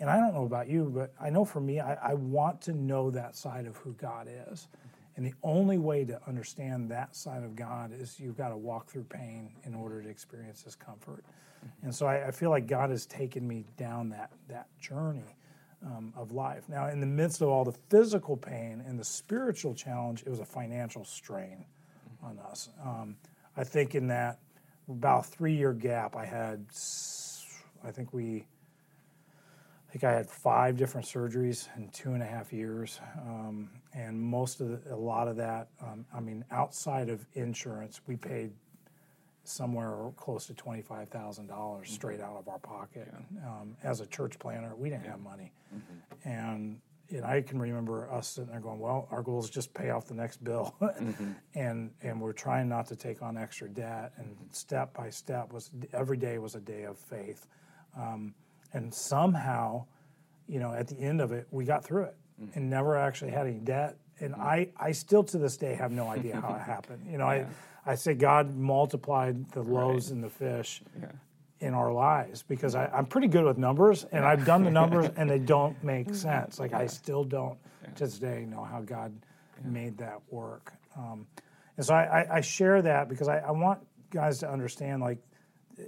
and 0.00 0.10
I 0.10 0.16
don't 0.16 0.34
know 0.34 0.44
about 0.44 0.68
you, 0.68 0.92
but 0.94 1.14
I 1.20 1.30
know 1.30 1.44
for 1.44 1.60
me, 1.60 1.80
I, 1.80 1.94
I 1.94 2.14
want 2.14 2.60
to 2.62 2.72
know 2.72 3.10
that 3.10 3.36
side 3.36 3.66
of 3.66 3.76
who 3.76 3.92
God 3.94 4.28
is. 4.50 4.68
And 5.16 5.26
the 5.26 5.34
only 5.42 5.78
way 5.78 6.04
to 6.04 6.20
understand 6.26 6.90
that 6.90 7.14
side 7.14 7.44
of 7.44 7.54
God 7.54 7.92
is 7.92 8.18
you've 8.18 8.36
got 8.36 8.48
to 8.48 8.56
walk 8.56 8.88
through 8.88 9.04
pain 9.04 9.50
in 9.64 9.74
order 9.74 10.02
to 10.02 10.08
experience 10.08 10.62
His 10.62 10.74
comfort. 10.74 11.24
Mm-hmm. 11.24 11.86
And 11.86 11.94
so 11.94 12.06
I, 12.06 12.28
I, 12.28 12.30
feel 12.30 12.50
like 12.50 12.66
God 12.66 12.90
has 12.90 13.04
taken 13.06 13.46
me 13.46 13.64
down 13.76 14.08
that 14.10 14.30
that 14.48 14.68
journey 14.80 15.36
um, 15.84 16.12
of 16.16 16.32
life. 16.32 16.68
Now, 16.68 16.88
in 16.88 17.00
the 17.00 17.06
midst 17.06 17.42
of 17.42 17.48
all 17.48 17.64
the 17.64 17.76
physical 17.90 18.36
pain 18.36 18.82
and 18.86 18.98
the 18.98 19.04
spiritual 19.04 19.74
challenge, 19.74 20.22
it 20.22 20.30
was 20.30 20.40
a 20.40 20.46
financial 20.46 21.04
strain 21.04 21.64
mm-hmm. 22.24 22.26
on 22.26 22.38
us. 22.50 22.70
Um, 22.82 23.16
I 23.56 23.64
think 23.64 23.94
in 23.94 24.06
that 24.08 24.38
about 24.88 25.26
three 25.26 25.54
year 25.54 25.72
gap, 25.72 26.16
I 26.16 26.24
had, 26.24 26.64
I 27.84 27.90
think 27.90 28.12
we 28.12 28.46
I 29.92 29.98
think 29.98 30.04
I 30.04 30.12
had 30.12 30.30
five 30.30 30.78
different 30.78 31.06
surgeries 31.06 31.68
in 31.76 31.90
two 31.90 32.14
and 32.14 32.22
a 32.22 32.26
half 32.26 32.50
years, 32.50 32.98
um, 33.28 33.68
and 33.92 34.18
most 34.18 34.62
of 34.62 34.70
the, 34.70 34.94
a 34.94 34.96
lot 34.96 35.28
of 35.28 35.36
that, 35.36 35.68
um, 35.82 36.06
I 36.14 36.20
mean, 36.20 36.46
outside 36.50 37.10
of 37.10 37.26
insurance, 37.34 38.00
we 38.06 38.16
paid 38.16 38.52
somewhere 39.44 40.10
close 40.16 40.46
to 40.46 40.54
twenty 40.54 40.80
five 40.80 41.10
thousand 41.10 41.48
dollars 41.48 41.88
mm-hmm. 41.88 41.94
straight 41.94 42.20
out 42.22 42.36
of 42.38 42.48
our 42.48 42.58
pocket. 42.58 43.06
Yeah. 43.12 43.46
Um, 43.46 43.76
as 43.82 44.00
a 44.00 44.06
church 44.06 44.38
planter, 44.38 44.74
we 44.74 44.88
didn't 44.88 45.04
yeah. 45.04 45.10
have 45.10 45.20
money, 45.20 45.52
mm-hmm. 45.74 46.26
and 46.26 46.80
and 47.10 47.26
I 47.26 47.42
can 47.42 47.60
remember 47.60 48.10
us 48.10 48.28
sitting 48.28 48.50
there 48.50 48.60
going, 48.60 48.78
"Well, 48.78 49.08
our 49.10 49.22
goal 49.22 49.40
is 49.40 49.50
just 49.50 49.74
pay 49.74 49.90
off 49.90 50.06
the 50.06 50.14
next 50.14 50.42
bill," 50.42 50.74
mm-hmm. 50.80 51.32
and 51.54 51.90
and 52.00 52.18
we're 52.18 52.32
trying 52.32 52.66
not 52.66 52.86
to 52.86 52.96
take 52.96 53.20
on 53.20 53.36
extra 53.36 53.68
debt. 53.68 54.14
And 54.16 54.28
mm-hmm. 54.28 54.44
step 54.52 54.94
by 54.94 55.10
step 55.10 55.52
was 55.52 55.70
every 55.92 56.16
day 56.16 56.38
was 56.38 56.54
a 56.54 56.60
day 56.60 56.84
of 56.84 56.96
faith. 56.96 57.46
Um, 57.94 58.34
and 58.72 58.92
somehow, 58.92 59.84
you 60.48 60.58
know, 60.60 60.72
at 60.72 60.88
the 60.88 60.98
end 60.98 61.20
of 61.20 61.32
it, 61.32 61.46
we 61.50 61.64
got 61.64 61.84
through 61.84 62.04
it 62.04 62.16
mm-hmm. 62.40 62.58
and 62.58 62.70
never 62.70 62.96
actually 62.96 63.30
had 63.30 63.46
any 63.46 63.58
debt. 63.58 63.96
And 64.20 64.32
mm-hmm. 64.32 64.42
I, 64.42 64.68
I 64.76 64.92
still 64.92 65.24
to 65.24 65.38
this 65.38 65.56
day 65.56 65.74
have 65.74 65.92
no 65.92 66.08
idea 66.08 66.40
how 66.40 66.54
it 66.54 66.60
happened. 66.66 67.06
You 67.10 67.18
know, 67.18 67.30
yeah. 67.30 67.46
I, 67.86 67.92
I 67.92 67.94
say 67.94 68.14
God 68.14 68.54
multiplied 68.54 69.50
the 69.52 69.62
loaves 69.62 70.06
right. 70.06 70.14
and 70.14 70.24
the 70.24 70.30
fish 70.30 70.82
yeah. 71.00 71.08
in 71.60 71.74
our 71.74 71.92
lives 71.92 72.42
because 72.42 72.74
I, 72.74 72.88
am 72.92 73.06
pretty 73.06 73.28
good 73.28 73.44
with 73.44 73.58
numbers 73.58 74.04
and 74.12 74.24
I've 74.24 74.44
done 74.44 74.64
the 74.64 74.70
numbers 74.70 75.10
and 75.16 75.28
they 75.28 75.38
don't 75.38 75.82
make 75.84 76.14
sense. 76.14 76.58
Like 76.58 76.70
yeah. 76.70 76.78
I 76.78 76.86
still 76.86 77.24
don't 77.24 77.58
to 77.96 78.04
this 78.04 78.18
day 78.18 78.46
know 78.48 78.62
how 78.62 78.80
God 78.80 79.12
made 79.64 79.98
that 79.98 80.20
work. 80.30 80.72
Um, 80.96 81.26
and 81.76 81.86
so 81.86 81.94
I, 81.94 82.36
I, 82.36 82.40
share 82.40 82.82
that 82.82 83.08
because 83.08 83.28
I, 83.28 83.38
I 83.38 83.50
want 83.50 83.80
guys 84.10 84.38
to 84.40 84.50
understand 84.50 85.02
like 85.02 85.18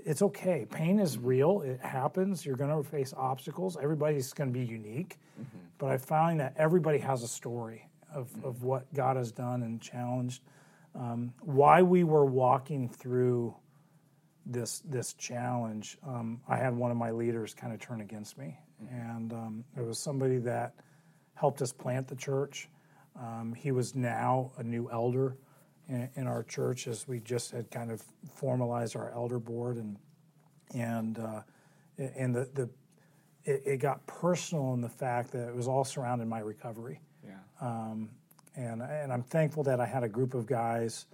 it's 0.05 0.23
okay. 0.23 0.67
Pain 0.71 0.99
is 0.99 1.19
real. 1.19 1.63
It 1.63 1.81
happens. 1.81 2.45
You're 2.45 2.57
going 2.57 2.71
to 2.71 2.89
face 2.89 3.15
obstacles. 3.17 3.77
Everybody's 3.81 4.33
going 4.33 4.53
to 4.53 4.59
be 4.59 4.65
unique. 4.65 5.19
Mm-hmm. 5.41 5.59
But 5.79 5.91
I 5.91 5.99
find 5.99 6.41
that 6.41 6.55
everybody 6.57 6.99
has 6.99 7.23
a 7.23 7.29
story 7.29 7.89
of, 8.15 8.31
mm-hmm. 8.31 8.47
of 8.47 8.63
what 8.63 8.93
God 8.95 9.17
has 9.17 9.33
done 9.33 9.63
and 9.63 9.81
challenged. 9.81 10.43
Um, 10.95 11.33
why 11.41 11.83
we 11.83 12.05
were 12.05 12.25
walking 12.25 12.89
through 12.89 13.55
this 14.47 14.81
this 14.81 15.15
challenge, 15.15 15.99
um, 16.07 16.41
I 16.47 16.57
had 16.57 16.77
one 16.77 16.91
of 16.91 16.97
my 16.97 17.11
leaders 17.11 17.55
kind 17.55 17.73
of 17.73 17.81
turn 17.81 18.01
against 18.01 18.37
me, 18.39 18.59
mm-hmm. 18.83 18.95
and 18.95 19.33
um, 19.33 19.65
it 19.77 19.85
was 19.85 19.99
somebody 19.99 20.39
that 20.39 20.75
helped 21.35 21.63
us 21.63 21.73
plant 21.73 22.07
the 22.07 22.15
church. 22.15 22.69
Um, 23.19 23.55
he 23.57 23.73
was 23.73 23.95
now 23.95 24.53
a 24.59 24.63
new 24.63 24.89
elder 24.93 25.37
in, 25.89 26.09
in, 26.17 26.27
our 26.27 26.43
church 26.43 26.87
as 26.87 27.07
we 27.07 27.21
just 27.21 27.51
had 27.51 27.71
kind 27.71 27.91
of 27.91 28.03
formalized 28.35 28.97
our 28.97 29.13
elder 29.13 29.39
board 29.39 29.77
and 29.77 29.97
and 30.75 31.19
uh, 31.19 31.41
and 31.99 32.35
the 32.35 32.49
the 32.55 32.69
it, 33.45 33.63
it, 33.67 33.77
got 33.79 34.07
personal 34.07 34.73
in 34.75 34.81
the 34.81 34.89
fact 34.89 35.33
that 35.33 35.49
it 35.49 35.55
was 35.55 35.69
all 35.69 35.85
surrounding 35.85 36.29
my 36.29 36.39
recovery. 36.39 37.01
Yeah. 37.25 37.35
Um, 37.61 38.11
and 38.57 38.83
and 38.83 39.13
I'm 39.13 39.23
thankful 39.23 39.63
that 39.65 39.81
I 39.81 39.87
had 39.87 40.03
a 40.03 40.09
group 40.09 40.35
of 40.35 40.47
guys 40.47 41.07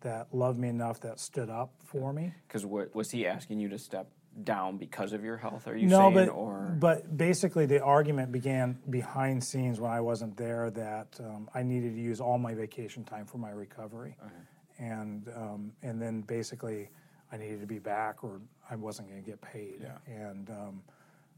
that 0.00 0.28
loved 0.32 0.58
me 0.58 0.68
enough 0.68 1.00
that 1.00 1.18
stood 1.18 1.50
up 1.50 1.72
for 1.84 2.12
me. 2.12 2.32
Because 2.46 2.66
what 2.66 2.94
was 2.94 3.10
he 3.10 3.26
asking 3.26 3.60
you 3.60 3.68
to 3.68 3.78
step 3.78 4.08
down 4.44 4.76
because 4.76 5.12
of 5.12 5.24
your 5.24 5.36
health? 5.36 5.66
Are 5.66 5.76
you 5.76 5.88
no, 5.88 5.98
saying, 5.98 6.14
but, 6.14 6.28
or 6.28 6.76
but 6.78 7.16
basically 7.16 7.66
the 7.66 7.82
argument 7.82 8.32
began 8.32 8.78
behind 8.90 9.42
scenes 9.42 9.80
when 9.80 9.90
I 9.90 10.00
wasn't 10.00 10.36
there 10.36 10.70
that 10.70 11.18
um, 11.20 11.48
I 11.54 11.62
needed 11.62 11.94
to 11.94 12.00
use 12.00 12.20
all 12.20 12.38
my 12.38 12.54
vacation 12.54 13.04
time 13.04 13.26
for 13.26 13.38
my 13.38 13.50
recovery, 13.50 14.16
okay. 14.24 14.86
and 14.86 15.28
um, 15.34 15.72
and 15.82 16.00
then 16.00 16.22
basically 16.22 16.88
I 17.32 17.36
needed 17.36 17.60
to 17.60 17.66
be 17.66 17.78
back 17.78 18.22
or 18.22 18.40
I 18.70 18.76
wasn't 18.76 19.08
going 19.08 19.22
to 19.22 19.28
get 19.28 19.40
paid, 19.40 19.80
yeah. 19.82 20.14
and. 20.14 20.50
Um, 20.50 20.82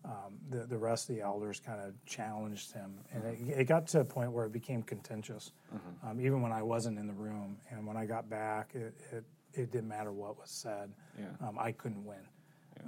um, 0.04 0.38
the, 0.50 0.58
the 0.58 0.78
rest 0.78 1.10
of 1.10 1.16
the 1.16 1.22
elders 1.22 1.60
kind 1.60 1.80
of 1.80 1.92
challenged 2.06 2.72
him. 2.72 2.94
And 3.12 3.24
it, 3.24 3.60
it, 3.60 3.64
got 3.64 3.88
to 3.88 4.00
a 4.00 4.04
point 4.04 4.30
where 4.30 4.46
it 4.46 4.52
became 4.52 4.82
contentious, 4.82 5.50
mm-hmm. 5.74 6.08
um, 6.08 6.20
even 6.20 6.40
when 6.40 6.52
I 6.52 6.62
wasn't 6.62 6.98
in 6.98 7.08
the 7.08 7.12
room. 7.12 7.58
And 7.70 7.84
when 7.86 7.96
I 7.96 8.06
got 8.06 8.30
back, 8.30 8.70
it, 8.74 8.94
it, 9.12 9.24
it 9.54 9.72
didn't 9.72 9.88
matter 9.88 10.12
what 10.12 10.38
was 10.38 10.50
said. 10.50 10.92
Yeah. 11.18 11.26
Um, 11.46 11.58
I 11.58 11.72
couldn't 11.72 12.04
win. 12.04 12.20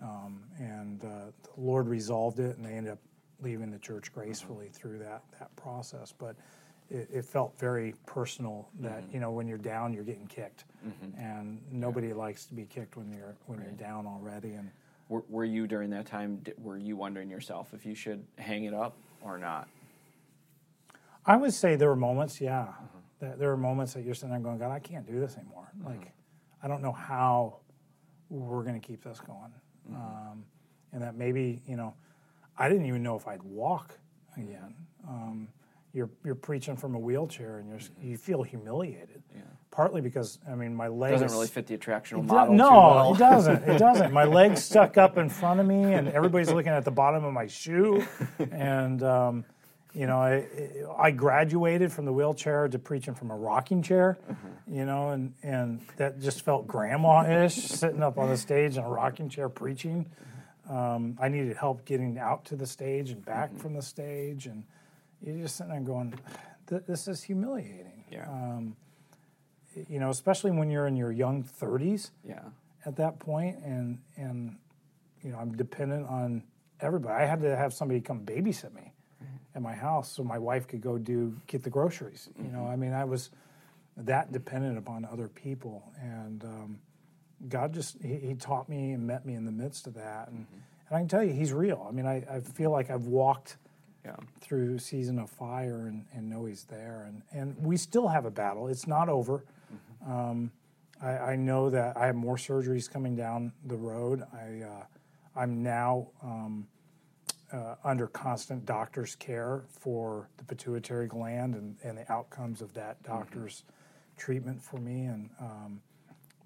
Um, 0.02 0.40
and 0.58 1.04
uh, 1.04 1.06
the 1.42 1.60
Lord 1.60 1.88
resolved 1.88 2.38
it, 2.38 2.56
and 2.56 2.64
they 2.64 2.72
ended 2.72 2.92
up 2.92 2.98
leaving 3.42 3.70
the 3.70 3.78
church 3.78 4.12
gracefully 4.12 4.66
mm-hmm. 4.66 4.74
through 4.74 4.98
that 4.98 5.22
that 5.38 5.54
process. 5.56 6.12
But 6.16 6.36
it, 6.90 7.08
it 7.12 7.24
felt 7.24 7.58
very 7.58 7.94
personal 8.06 8.68
that 8.80 9.02
mm-hmm. 9.02 9.14
you 9.14 9.20
know 9.20 9.30
when 9.30 9.46
you're 9.46 9.58
down, 9.58 9.92
you're 9.92 10.04
getting 10.04 10.26
kicked, 10.26 10.64
mm-hmm. 10.86 11.18
and 11.18 11.60
nobody 11.70 12.08
yeah. 12.08 12.14
likes 12.14 12.46
to 12.46 12.54
be 12.54 12.64
kicked 12.64 12.96
when 12.96 13.12
you're 13.12 13.36
when 13.46 13.58
right. 13.58 13.68
you're 13.68 13.76
down 13.76 14.06
already. 14.06 14.52
And 14.52 14.70
were, 15.08 15.24
were 15.28 15.44
you 15.44 15.66
during 15.66 15.90
that 15.90 16.06
time? 16.06 16.42
Were 16.58 16.78
you 16.78 16.96
wondering 16.96 17.30
yourself 17.30 17.74
if 17.74 17.84
you 17.84 17.94
should 17.94 18.24
hang 18.38 18.64
it 18.64 18.74
up 18.74 18.96
or 19.22 19.38
not? 19.38 19.68
I 21.26 21.36
would 21.36 21.52
say 21.52 21.76
there 21.76 21.88
were 21.88 21.96
moments, 21.96 22.40
yeah. 22.40 22.62
Uh-huh. 22.62 23.34
there 23.36 23.50
were 23.50 23.56
moments 23.56 23.92
that 23.92 24.04
you're 24.04 24.14
sitting 24.14 24.30
there 24.30 24.38
going, 24.40 24.58
God, 24.58 24.70
I 24.70 24.78
can't 24.78 25.06
do 25.06 25.20
this 25.20 25.36
anymore. 25.36 25.70
Uh-huh. 25.80 25.90
Like, 25.90 26.12
I 26.62 26.68
don't 26.68 26.82
know 26.82 26.92
how 26.92 27.58
we're 28.30 28.62
going 28.62 28.80
to 28.80 28.86
keep 28.86 29.04
this 29.04 29.20
going 29.20 29.52
mm-hmm. 29.88 29.96
um, 29.96 30.44
and 30.92 31.02
that 31.02 31.16
maybe 31.16 31.62
you 31.66 31.76
know 31.76 31.94
I 32.58 32.68
didn't 32.68 32.86
even 32.86 33.02
know 33.02 33.16
if 33.16 33.26
I'd 33.26 33.42
walk 33.42 33.98
again. 34.36 34.74
Um, 35.08 35.48
you're 35.92 36.10
you're 36.24 36.34
preaching 36.34 36.76
from 36.76 36.94
a 36.94 36.98
wheelchair 36.98 37.58
and 37.58 37.68
you're 37.68 37.78
mm-hmm. 37.78 38.10
you 38.10 38.16
feel 38.16 38.42
humiliated. 38.42 39.22
Yeah. 39.34 39.42
Partly 39.70 40.00
because 40.00 40.38
I 40.50 40.54
mean 40.54 40.74
my 40.74 40.88
legs 40.88 41.20
doesn't 41.20 41.36
really 41.36 41.48
fit 41.48 41.66
the 41.66 41.76
attractional 41.76 42.24
model. 42.24 42.54
No, 42.54 42.70
well. 42.70 43.14
it 43.14 43.18
doesn't. 43.18 43.62
It 43.68 43.78
doesn't. 43.78 44.12
My 44.12 44.24
legs 44.24 44.62
stuck 44.62 44.98
up 44.98 45.16
in 45.16 45.28
front 45.28 45.60
of 45.60 45.66
me, 45.66 45.94
and 45.94 46.08
everybody's 46.08 46.50
looking 46.52 46.72
at 46.72 46.84
the 46.84 46.90
bottom 46.90 47.24
of 47.24 47.32
my 47.32 47.46
shoe, 47.46 48.04
and. 48.50 49.02
Um, 49.02 49.44
you 49.94 50.06
know, 50.06 50.18
I, 50.18 50.46
I 50.98 51.10
graduated 51.10 51.92
from 51.92 52.04
the 52.04 52.12
wheelchair 52.12 52.68
to 52.68 52.78
preaching 52.78 53.14
from 53.14 53.30
a 53.30 53.36
rocking 53.36 53.82
chair, 53.82 54.18
mm-hmm. 54.30 54.74
you 54.74 54.84
know, 54.84 55.10
and, 55.10 55.34
and 55.42 55.80
that 55.96 56.20
just 56.20 56.42
felt 56.42 56.66
grandma-ish, 56.66 57.54
sitting 57.54 58.02
up 58.02 58.16
on 58.16 58.28
the 58.28 58.36
stage 58.36 58.76
in 58.76 58.84
a 58.84 58.88
rocking 58.88 59.28
chair 59.28 59.48
preaching. 59.48 60.06
Um, 60.68 61.18
I 61.20 61.28
needed 61.28 61.56
help 61.56 61.84
getting 61.84 62.18
out 62.18 62.44
to 62.46 62.56
the 62.56 62.66
stage 62.66 63.10
and 63.10 63.24
back 63.24 63.50
mm-hmm. 63.50 63.58
from 63.58 63.74
the 63.74 63.82
stage, 63.82 64.46
and 64.46 64.64
you're 65.20 65.38
just 65.38 65.56
sitting 65.56 65.72
there 65.72 65.80
going, 65.80 66.14
"This 66.66 67.08
is 67.08 67.22
humiliating." 67.24 68.04
Yeah. 68.10 68.30
Um, 68.30 68.76
you 69.88 69.98
know, 69.98 70.10
especially 70.10 70.52
when 70.52 70.70
you're 70.70 70.86
in 70.86 70.96
your 70.96 71.10
young 71.10 71.42
30s. 71.42 72.10
Yeah. 72.26 72.40
At 72.86 72.96
that 72.96 73.18
point, 73.18 73.58
and 73.64 73.98
and 74.16 74.56
you 75.22 75.32
know, 75.32 75.38
I'm 75.38 75.56
dependent 75.56 76.08
on 76.08 76.44
everybody. 76.80 77.24
I 77.24 77.26
had 77.26 77.42
to 77.42 77.56
have 77.56 77.74
somebody 77.74 78.00
come 78.00 78.20
babysit 78.20 78.72
me 78.72 78.92
at 79.54 79.62
my 79.62 79.74
house 79.74 80.10
so 80.10 80.22
my 80.22 80.38
wife 80.38 80.68
could 80.68 80.80
go 80.80 80.98
do 80.98 81.36
get 81.46 81.62
the 81.62 81.70
groceries. 81.70 82.28
You 82.38 82.50
know, 82.50 82.60
mm-hmm. 82.60 82.72
I 82.72 82.76
mean, 82.76 82.92
I 82.92 83.04
was 83.04 83.30
that 83.96 84.32
dependent 84.32 84.78
upon 84.78 85.04
other 85.04 85.28
people, 85.28 85.82
and 86.00 86.44
um, 86.44 86.78
God 87.48 87.74
just 87.74 87.96
he, 88.02 88.16
he, 88.16 88.34
taught 88.34 88.68
me 88.68 88.92
and 88.92 89.06
met 89.06 89.26
me 89.26 89.34
in 89.34 89.44
the 89.44 89.52
midst 89.52 89.86
of 89.86 89.94
that, 89.94 90.28
and, 90.28 90.46
mm-hmm. 90.46 90.58
and 90.88 90.96
I 90.96 90.98
can 91.00 91.08
tell 91.08 91.24
you, 91.24 91.32
He's 91.32 91.52
real. 91.52 91.86
I 91.88 91.92
mean, 91.92 92.06
I, 92.06 92.24
I 92.30 92.40
feel 92.40 92.70
like 92.70 92.90
I've 92.90 93.06
walked. 93.06 93.56
Yeah. 94.02 94.16
through 94.40 94.78
season 94.78 95.18
of 95.18 95.28
fire 95.28 95.86
and, 95.88 96.06
and 96.14 96.30
know 96.30 96.46
he's 96.46 96.64
there 96.64 97.04
and, 97.06 97.20
and 97.32 97.54
we 97.62 97.76
still 97.76 98.08
have 98.08 98.24
a 98.24 98.30
battle 98.30 98.66
it's 98.66 98.86
not 98.86 99.10
over 99.10 99.44
mm-hmm. 99.70 100.10
um, 100.10 100.50
I, 101.02 101.10
I, 101.18 101.36
know 101.36 101.68
that 101.68 101.98
i 101.98 102.06
have 102.06 102.14
more 102.14 102.36
surgeries 102.36 102.90
coming 102.90 103.14
down 103.14 103.52
the 103.66 103.76
road 103.76 104.22
i 104.32 104.62
uh, 104.64 104.84
i'm 105.36 105.62
now 105.62 106.08
um, 106.22 106.66
uh, 107.52 107.74
under 107.84 108.06
constant 108.06 108.64
doctor's 108.64 109.14
care 109.14 109.64
for 109.68 110.28
the 110.36 110.44
pituitary 110.44 111.06
gland 111.06 111.54
and, 111.54 111.76
and 111.82 111.98
the 111.98 112.10
outcomes 112.12 112.62
of 112.62 112.72
that 112.74 113.02
mm-hmm. 113.02 113.12
doctor's 113.12 113.62
mm-hmm. 113.62 114.18
treatment 114.18 114.62
for 114.62 114.78
me. 114.78 115.04
And 115.04 115.30
um, 115.40 115.80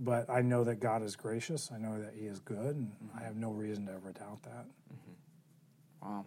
but 0.00 0.28
I 0.28 0.42
know 0.42 0.64
that 0.64 0.80
God 0.80 1.02
is 1.02 1.16
gracious. 1.16 1.70
I 1.72 1.78
know 1.78 2.00
that 2.00 2.14
He 2.18 2.26
is 2.26 2.40
good, 2.40 2.76
and 2.76 2.92
mm-hmm. 2.92 3.18
I 3.18 3.22
have 3.22 3.36
no 3.36 3.50
reason 3.50 3.86
to 3.86 3.92
ever 3.92 4.12
doubt 4.12 4.42
that. 4.42 4.66
Mm-hmm. 4.92 6.08
Wow. 6.08 6.24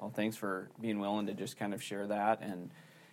Well, 0.00 0.10
thanks 0.10 0.36
for 0.36 0.70
being 0.80 0.98
willing 0.98 1.26
to 1.26 1.34
just 1.34 1.56
kind 1.56 1.72
of 1.72 1.82
share 1.82 2.06
that. 2.08 2.40
And 2.40 2.70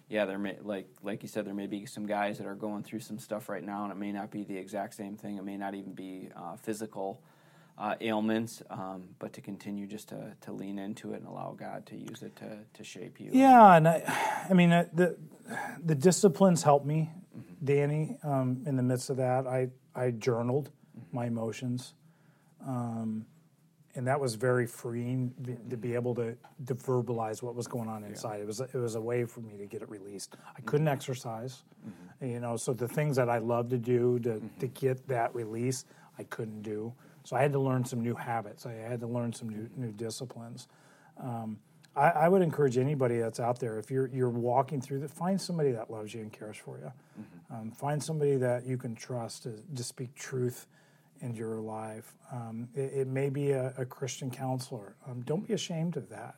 yeah, 0.09 0.25
there 0.25 0.39
may 0.39 0.57
like 0.61 0.87
like 1.03 1.21
you 1.21 1.29
said, 1.29 1.45
there 1.45 1.53
may 1.53 1.67
be 1.67 1.85
some 1.85 2.05
guys 2.05 2.39
that 2.39 2.47
are 2.47 2.55
going 2.55 2.83
through 2.83 3.01
some 3.01 3.19
stuff 3.19 3.47
right 3.47 3.63
now, 3.63 3.83
and 3.83 3.91
it 3.91 3.97
may 3.97 4.11
not 4.11 4.31
be 4.31 4.43
the 4.43 4.57
exact 4.57 4.95
same 4.95 5.15
thing. 5.15 5.37
It 5.37 5.43
may 5.43 5.57
not 5.57 5.75
even 5.75 5.93
be 5.93 6.29
uh, 6.35 6.55
physical 6.55 7.21
uh, 7.79 7.95
ailments, 8.01 8.61
um, 8.69 9.07
but 9.19 9.31
to 9.33 9.41
continue 9.41 9.87
just 9.87 10.09
to, 10.09 10.33
to 10.41 10.51
lean 10.51 10.77
into 10.77 11.13
it 11.13 11.17
and 11.17 11.27
allow 11.27 11.55
God 11.57 11.85
to 11.87 11.95
use 11.95 12.21
it 12.21 12.35
to, 12.35 12.57
to 12.73 12.83
shape 12.83 13.19
you. 13.19 13.29
Yeah, 13.31 13.75
and 13.75 13.87
I, 13.87 14.45
I 14.49 14.53
mean, 14.53 14.71
uh, 14.71 14.85
the 14.93 15.17
the 15.83 15.95
disciplines 15.95 16.61
helped 16.61 16.85
me, 16.85 17.09
Danny. 17.63 18.17
Um, 18.23 18.63
in 18.65 18.75
the 18.75 18.83
midst 18.83 19.09
of 19.09 19.17
that, 19.17 19.47
I 19.47 19.69
I 19.95 20.11
journaled 20.11 20.71
my 21.13 21.25
emotions, 21.27 21.93
um, 22.67 23.25
and 23.95 24.05
that 24.05 24.19
was 24.19 24.35
very 24.35 24.67
freeing 24.67 25.33
to 25.69 25.77
be 25.77 25.95
able 25.95 26.13
to, 26.15 26.35
to 26.67 26.75
verbalize 26.75 27.41
what 27.41 27.55
was 27.55 27.65
going 27.65 27.87
on 27.87 28.03
inside. 28.03 28.41
It 28.41 28.47
was 28.47 28.59
a, 28.59 28.65
it 28.65 28.75
was 28.75 28.95
a 28.95 29.01
way 29.01 29.23
for 29.23 29.39
me 29.39 29.57
to 29.57 29.65
get 29.65 29.81
it 29.81 29.89
released. 29.89 30.35
I 30.55 30.61
couldn't 30.61 30.89
exercise, 30.89 31.63
you 32.21 32.41
know. 32.41 32.57
So 32.57 32.73
the 32.73 32.89
things 32.89 33.15
that 33.15 33.29
I 33.29 33.37
love 33.37 33.69
to 33.69 33.77
do 33.77 34.19
to 34.19 34.41
to 34.59 34.67
get 34.67 35.07
that 35.07 35.33
release, 35.33 35.85
I 36.17 36.23
couldn't 36.23 36.63
do. 36.63 36.93
So 37.29 37.35
I 37.35 37.43
had 37.43 37.51
to 37.51 37.59
learn 37.59 37.85
some 37.85 38.01
new 38.01 38.15
habits. 38.15 38.65
I 38.65 38.73
had 38.73 39.01
to 39.01 39.07
learn 39.07 39.33
some 39.33 39.49
new 39.49 39.69
new 39.77 39.91
disciplines. 39.91 40.67
Um, 41.21 41.59
I, 41.95 42.09
I 42.09 42.27
would 42.27 42.41
encourage 42.41 42.75
anybody 42.75 43.19
that's 43.19 43.39
out 43.39 43.59
there, 43.59 43.77
if 43.77 43.91
you're 43.91 44.07
you're 44.07 44.31
walking 44.31 44.81
through 44.81 45.01
that, 45.01 45.11
find 45.11 45.39
somebody 45.39 45.71
that 45.73 45.91
loves 45.91 46.11
you 46.11 46.21
and 46.21 46.33
cares 46.33 46.57
for 46.57 46.79
you. 46.79 46.91
Um, 47.51 47.69
find 47.69 48.01
somebody 48.03 48.35
that 48.37 48.65
you 48.65 48.77
can 48.77 48.95
trust 48.95 49.43
to, 49.43 49.53
to 49.75 49.83
speak 49.83 50.15
truth 50.15 50.65
into 51.21 51.37
your 51.37 51.59
life. 51.59 52.15
Um, 52.31 52.67
it, 52.73 52.93
it 53.01 53.07
may 53.07 53.29
be 53.29 53.51
a, 53.51 53.75
a 53.77 53.85
Christian 53.85 54.31
counselor. 54.31 54.95
Um, 55.07 55.21
don't 55.21 55.47
be 55.47 55.53
ashamed 55.53 55.97
of 55.97 56.09
that. 56.09 56.33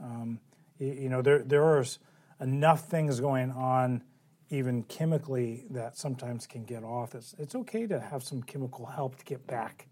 Um, 0.00 0.38
you, 0.78 0.92
you 0.92 1.08
know, 1.08 1.22
there 1.22 1.40
there's 1.40 1.98
enough 2.40 2.86
things 2.86 3.18
going 3.18 3.50
on, 3.50 4.04
even 4.48 4.84
chemically, 4.84 5.64
that 5.70 5.98
sometimes 5.98 6.46
can 6.46 6.62
get 6.62 6.84
off. 6.84 7.16
It's 7.16 7.34
it's 7.36 7.56
okay 7.56 7.88
to 7.88 7.98
have 7.98 8.22
some 8.22 8.44
chemical 8.44 8.86
help 8.86 9.16
to 9.16 9.24
get 9.24 9.44
back 9.48 9.88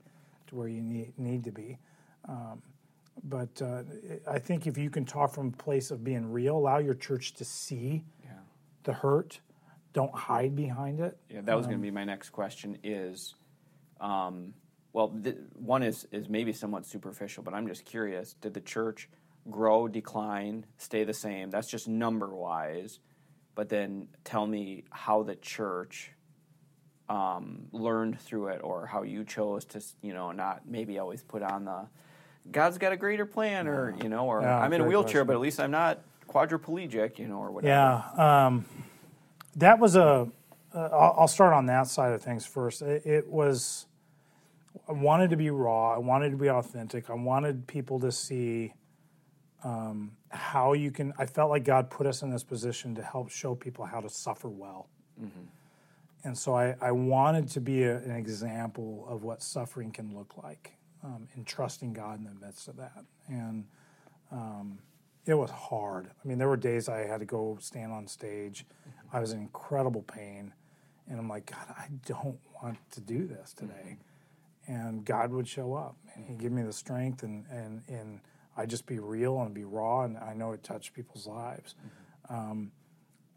to 0.49 0.57
where 0.57 0.69
you 0.69 0.83
need 0.83 1.13
need 1.19 1.45
to 1.45 1.53
be. 1.53 1.79
Um, 2.29 2.63
but 3.25 3.61
uh, 3.63 3.83
I 4.31 4.39
think 4.39 4.67
if 4.67 4.79
you 4.79 4.91
can 4.91 5.05
talk 5.05 5.33
from 5.35 5.49
a 5.49 5.63
place 5.63 5.91
of 5.91 6.05
being 6.05 6.31
real, 6.31 6.57
allow 6.57 6.79
your 6.79 6.95
church 6.95 7.35
to 7.35 7.45
see 7.45 8.05
Yeah. 8.23 8.31
the 8.85 8.93
hurt. 8.93 9.41
Don't 9.93 10.15
hide 10.15 10.55
behind 10.55 11.01
it. 11.01 11.19
Yeah, 11.29 11.41
that 11.43 11.57
was 11.57 11.67
going 11.67 11.79
to 11.79 11.83
be 11.83 11.91
my 11.91 12.05
next 12.05 12.31
question. 12.31 12.79
Is, 12.85 13.35
um, 14.01 14.55
well, 14.93 15.09
th- 15.09 15.37
one 15.55 15.83
is 15.83 16.07
is 16.13 16.29
maybe 16.29 16.53
somewhat 16.53 16.87
superficial, 16.87 17.43
but 17.43 17.55
I'm 17.55 17.67
just 17.67 17.85
curious. 17.85 18.35
Did 18.35 18.55
the 18.55 18.61
church 18.61 19.09
grow, 19.51 19.89
decline, 19.89 20.67
stay 20.77 21.05
the 21.05 21.15
same? 21.15 21.51
That's 21.51 21.69
just 21.69 21.89
number 21.89 22.35
wise. 22.35 23.01
But 23.55 23.69
then 23.69 24.09
tell 24.23 24.47
me 24.47 24.85
how 24.91 25.25
the 25.25 25.35
church 25.35 26.13
um, 27.09 27.67
learned 27.73 28.21
through 28.21 28.49
it, 28.49 28.61
or 28.63 28.87
how 28.87 29.03
you 29.03 29.25
chose 29.25 29.65
to, 29.67 29.83
you 30.03 30.13
know, 30.13 30.33
not 30.33 30.63
maybe 30.67 30.99
always 30.99 31.23
put 31.23 31.43
on 31.43 31.65
the 31.65 31.87
God's 32.51 32.79
got 32.79 32.93
a 32.93 32.97
greater 32.97 33.27
plan, 33.27 33.69
or 33.69 33.95
you 34.03 34.09
know, 34.09 34.27
or 34.27 34.41
Yeah, 34.43 34.59
I'm 34.59 34.73
in 34.73 34.81
a 34.81 34.85
wheelchair, 34.85 35.25
question. 35.25 35.27
but 35.27 35.33
at 35.35 35.41
least 35.41 35.61
I'm 35.61 35.71
not 35.71 36.01
quadriplegic, 36.29 37.19
you 37.19 37.29
know, 37.29 37.39
or 37.39 37.51
whatever. 37.51 37.69
Yeah, 38.17 38.47
um, 38.47 38.65
that 39.57 39.79
was 39.79 39.97
a. 39.97 40.29
Uh, 40.75 40.79
I'll, 40.93 41.15
I'll 41.21 41.29
start 41.29 41.55
on 41.55 41.67
that 41.67 41.87
side 41.87 42.13
of 42.13 42.23
things 42.23 42.45
first. 42.47 42.83
It, 42.83 43.05
it 43.07 43.29
was. 43.29 43.87
I 44.89 44.93
wanted 44.93 45.31
to 45.31 45.37
be 45.37 45.51
raw. 45.51 45.95
I 45.95 45.99
wanted 45.99 46.31
to 46.31 46.37
be 46.37 46.49
authentic. 46.49 47.11
I 47.11 47.15
wanted 47.15 47.67
people 47.67 48.01
to 48.01 48.13
see 48.13 48.73
um, 49.65 50.13
how 50.31 50.73
you 50.75 50.91
can. 50.91 51.13
I 51.19 51.27
felt 51.27 51.51
like 51.51 51.65
God 51.65 51.91
put 51.91 52.07
us 52.07 52.23
in 52.23 52.31
this 52.31 52.45
position 52.45 52.95
to 52.95 53.03
help 53.03 53.31
show 53.31 53.55
people 53.55 53.85
how 53.85 54.01
to 54.01 54.09
suffer 54.09 54.49
well. 54.49 54.89
And 56.29 56.37
so 56.37 56.55
I, 56.55 56.77
I 56.83 56.93
wanted 56.93 57.49
to 57.53 57.61
be 57.61 57.85
a, 57.85 57.97
an 57.97 58.11
example 58.11 59.07
of 59.09 59.23
what 59.23 59.43
suffering 59.43 59.91
can 59.91 60.15
look 60.15 60.37
like 60.37 60.75
um, 61.03 61.27
and 61.35 61.47
trusting 61.47 61.95
God 61.95 62.19
in 62.19 62.25
the 62.25 62.47
midst 62.47 62.69
of 62.69 62.77
that. 62.77 63.03
And 63.29 63.65
um, 64.31 64.79
it 65.25 65.33
was 65.33 65.49
hard. 65.49 66.07
I 66.07 66.29
mean, 66.29 66.37
there 66.37 66.49
were 66.49 66.59
days 66.59 66.87
I 66.87 67.07
had 67.07 67.21
to 67.21 67.25
go 67.25 67.57
stand 67.63 67.93
on 67.93 68.07
stage. 68.07 68.67
I 69.11 69.21
was 69.21 69.33
in 69.33 69.39
incredible 69.39 70.03
pain. 70.03 70.53
And 71.09 71.19
I'm 71.19 71.31
like, 71.31 71.47
God, 71.51 71.67
I 71.71 71.87
don't 72.05 72.39
want 72.63 72.77
to 72.91 73.01
do 73.01 73.27
this 73.27 73.55
today. 73.55 73.97
And 74.67 75.07
God 75.07 75.31
would 75.31 75.49
show 75.49 75.73
up 75.73 75.97
and 76.15 76.27
He'd 76.27 76.41
give 76.41 76.53
me 76.53 76.61
the 76.61 76.75
strength 76.75 77.23
and, 77.23 77.47
and, 77.51 77.81
and 77.89 78.21
I'd 78.55 78.69
just 78.69 78.85
be 78.85 78.99
real 78.99 79.41
and 79.41 79.55
be 79.55 79.65
raw. 79.65 80.05
And 80.05 80.19
I 80.19 80.35
know 80.35 80.53
it 80.53 80.63
touched 80.63 80.93
people's 80.93 81.27
lives. 81.27 81.75
Um, 82.29 82.71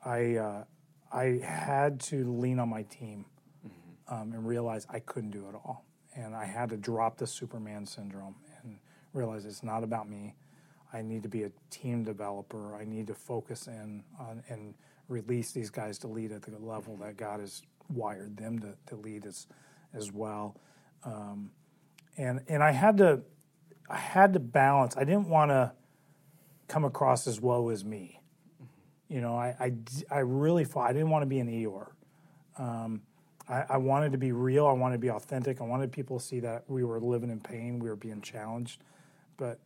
I, 0.04 0.36
uh, 0.36 0.63
I 1.12 1.41
had 1.43 2.00
to 2.02 2.32
lean 2.32 2.60
on 2.60 2.69
my 2.69 2.84
team 2.84 3.26
um, 4.08 4.34
and 4.34 4.45
realize 4.45 4.88
I 4.89 5.00
couldn't 5.00 5.32
do 5.32 5.47
it 5.50 5.56
all. 5.56 5.86
And 6.15 6.36
I 6.36 6.45
had 6.45 6.69
to 6.69 6.78
drop 6.78 7.17
the 7.17 7.28
Superman 7.28 7.86
syndrome 7.86 8.36
and 8.63 8.78
realize 9.13 9.45
it's 9.45 9.63
not 9.63 9.84
about 9.84 10.10
me. 10.10 10.36
I 10.93 11.02
need 11.02 11.24
to 11.24 11.30
be 11.30 11.43
a 11.43 11.52
team 11.69 12.04
developer. 12.04 12.76
I 12.76 12.84
need 12.86 13.08
to 13.08 13.13
focus 13.13 13.67
in 13.67 14.04
on 14.19 14.43
and 14.50 14.74
release 15.08 15.52
these 15.52 15.69
guys 15.69 15.97
to 16.00 16.08
lead 16.08 16.32
at 16.32 16.41
the 16.41 16.58
level 16.58 16.97
that 16.97 17.17
God 17.17 17.39
has 17.39 17.62
wired 17.89 18.38
them 18.38 18.60
to, 18.60 18.74
to 18.88 18.95
lead 18.95 19.26
as, 19.26 19.47
as 19.93 20.12
well. 20.12 20.58
Um, 21.04 21.52
and 22.17 22.41
and 22.47 22.62
I 22.62 22.71
had 22.71 22.97
to 22.97 23.21
I 23.89 23.97
had 23.97 24.34
to 24.34 24.39
balance. 24.39 24.95
I 24.97 25.04
didn't 25.04 25.28
want 25.28 25.52
to 25.52 25.74
come 26.67 26.86
across 26.86 27.28
as 27.28 27.41
woe 27.41 27.69
as 27.69 27.84
me. 27.84 28.20
You 29.12 29.19
know, 29.19 29.36
I 29.36 29.74
I 30.10 30.19
really 30.19 30.63
fought. 30.63 30.89
I 30.89 30.93
didn't 30.93 31.10
want 31.10 31.24
to 31.24 31.28
be 31.28 31.39
an 31.39 31.50
Eeyore. 31.50 31.89
Um, 32.58 33.02
I, 33.50 33.65
I 33.71 33.78
wanted 33.78 34.13
to 34.13 34.17
be 34.17 34.32
real. 34.32 34.65
I 34.65 34.71
wanted 34.71 34.95
to 34.95 35.00
be 35.00 35.10
authentic. 35.10 35.60
I 35.60 35.65
wanted 35.65 35.91
people 35.91 36.17
to 36.17 36.26
see 36.26 36.39
that 36.39 36.63
we 36.69 36.86
were 36.86 37.02
living 37.02 37.30
in 37.30 37.41
pain. 37.41 37.80
We 37.80 37.89
were 37.89 37.97
being 37.97 38.21
challenged. 38.21 38.82
But 39.36 39.60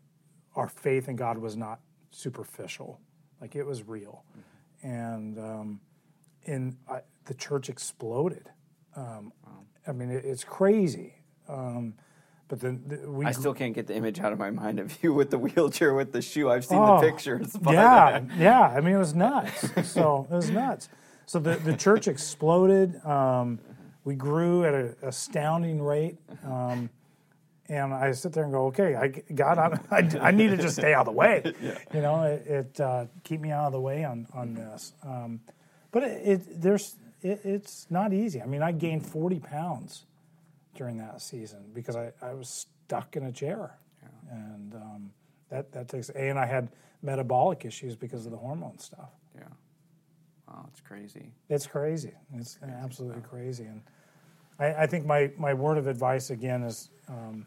our 0.56 0.68
faith 0.68 1.08
in 1.10 1.16
God 1.16 1.38
was 1.38 1.56
not 1.56 1.80
superficial. 2.10 3.00
Like 3.40 3.56
it 3.56 3.66
was 3.66 3.88
real. 3.88 4.24
And, 4.82 5.38
um, 5.38 5.82
and 6.48 6.78
I, 6.90 7.02
the 7.26 7.36
church 7.36 7.70
exploded. 7.70 8.50
Um, 8.96 9.32
I 9.88 9.92
mean, 9.92 10.10
it, 10.10 10.26
it's 10.26 10.44
crazy. 10.44 11.22
Um, 11.48 11.94
but 12.48 12.60
then 12.60 12.84
the, 12.88 13.10
we 13.10 13.26
I 13.26 13.32
still 13.32 13.54
can't 13.54 13.74
get 13.74 13.88
the 13.88 13.96
image 13.96 14.20
out 14.20 14.32
of 14.32 14.40
my 14.40 14.52
mind 14.52 14.80
of 14.80 15.02
you 15.04 15.14
with 15.14 15.32
the 15.32 15.38
wheelchair 15.40 15.94
with 15.94 16.12
the 16.12 16.22
shoe. 16.22 16.50
I've 16.50 16.66
seen 16.66 16.80
Oh, 16.80 17.00
the 17.02 17.10
pictures. 17.10 17.56
Yeah, 17.68 18.22
yeah. 18.38 18.62
I 18.62 18.82
mean, 18.82 18.96
it 18.96 19.00
was 19.00 19.16
nuts. 19.16 19.68
So 19.90 20.28
it 20.30 20.34
was 20.36 20.50
nuts. 20.50 20.90
So 21.26 21.40
the, 21.40 21.56
the 21.56 21.76
church 21.76 22.08
exploded. 22.08 23.04
Um, 23.06 23.60
we 24.04 24.14
grew 24.16 24.64
at 24.66 24.74
an 24.76 24.96
astounding 25.02 25.82
rate. 25.82 26.18
Um, 26.46 26.90
and 27.68 27.92
I 27.92 28.12
sit 28.12 28.32
there 28.34 28.44
and 28.44 28.54
go, 28.54 28.68
okay, 28.68 28.94
I, 28.96 29.08
God, 29.08 29.58
I, 29.58 29.80
I, 29.90 30.28
I 30.28 30.32
need 30.32 30.50
to 30.50 30.58
just 30.58 30.76
stay 30.76 30.94
out 30.94 31.08
of 31.08 31.14
the 31.14 31.18
way. 31.18 31.42
You 31.94 32.02
know, 32.02 32.24
it, 32.24 32.46
it 32.46 32.80
uh, 32.80 33.06
keep 33.24 33.42
me 33.42 33.50
out 33.50 33.66
of 33.66 33.72
the 33.72 33.82
way 33.82 34.04
on 34.04 34.28
on 34.36 34.54
this. 34.54 34.94
Um, 35.04 35.40
but 35.92 36.04
it, 36.04 36.22
it 36.24 36.62
there's 36.62 36.96
it, 37.24 37.42
it's 37.44 37.88
not 37.90 38.14
easy. 38.14 38.40
I 38.40 38.46
mean, 38.46 38.62
I 38.62 38.72
gained 38.72 39.04
40 39.04 39.40
pounds 39.40 40.06
during 40.76 40.98
that 40.98 41.22
season 41.22 41.66
because 41.74 41.96
I, 41.96 42.12
I 42.22 42.34
was 42.34 42.68
stuck 42.86 43.16
in 43.16 43.24
a 43.26 43.32
chair, 43.32 43.78
and 44.30 44.76
um, 44.76 45.12
that 45.50 45.72
that 45.72 45.88
takes. 45.88 46.10
And 46.10 46.38
I 46.38 46.46
had 46.46 46.70
metabolic 47.02 47.66
issues 47.66 47.96
because 47.96 48.26
of 48.26 48.32
the 48.32 48.38
hormone 48.38 48.78
stuff. 48.80 49.10
Yeah. 49.36 49.44
Wow, 50.48 50.66
it's 50.72 50.82
crazy. 50.82 51.32
It's 51.50 51.68
crazy. 51.68 52.14
It's 52.34 52.60
absolutely 52.62 53.22
crazy. 53.22 53.66
And 53.66 53.82
I, 54.60 54.84
I 54.84 54.88
think 54.88 55.06
my, 55.06 55.32
my 55.38 55.54
word 55.54 55.78
of 55.78 55.88
advice 55.88 56.30
again 56.30 56.64
is 56.64 56.90
um, 57.08 57.46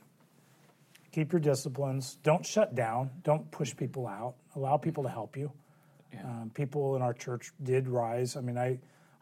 keep 1.12 1.33
your 1.33 1.41
disciplines. 1.41 2.19
Don't 2.23 2.45
shut 2.45 2.75
down. 2.75 3.11
Don't 3.23 3.51
push 3.51 3.77
people 3.77 4.07
out. 4.07 4.35
Allow 4.57 4.77
people 4.77 5.03
to 5.05 5.09
help 5.09 5.37
you. 5.37 5.51
Yeah. 6.12 6.25
Um, 6.25 6.51
people 6.55 6.97
in 6.97 7.03
our 7.03 7.12
church 7.14 7.53
did 7.62 7.88
rise. 7.88 8.37
I 8.37 8.41
mean, 8.41 8.59
I 8.59 8.79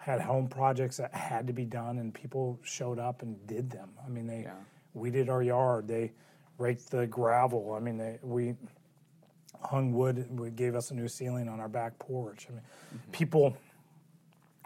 had 0.06 0.20
home 0.20 0.46
projects 0.46 0.98
that 0.98 1.12
had 1.12 1.48
to 1.48 1.52
be 1.52 1.64
done, 1.64 1.98
and 1.98 2.14
people 2.14 2.60
showed 2.62 3.00
up 3.00 3.22
and 3.22 3.44
did 3.48 3.68
them. 3.68 3.90
I 4.04 4.08
mean, 4.08 4.28
they 4.28 4.42
Yeah. 4.42 4.54
weeded 4.94 5.28
our 5.28 5.42
yard. 5.42 5.88
They 5.88 6.12
raked 6.58 6.92
the 6.92 7.08
gravel. 7.08 7.72
I 7.74 7.80
mean, 7.80 7.96
they, 7.98 8.20
we 8.22 8.54
hung 9.60 9.92
wood. 9.92 10.28
We 10.38 10.50
gave 10.52 10.76
us 10.76 10.92
a 10.92 10.94
new 10.94 11.08
ceiling 11.08 11.48
on 11.48 11.58
our 11.58 11.68
back 11.68 11.98
porch. 11.98 12.46
I 12.48 12.52
mean, 12.52 12.62
people 13.10 13.56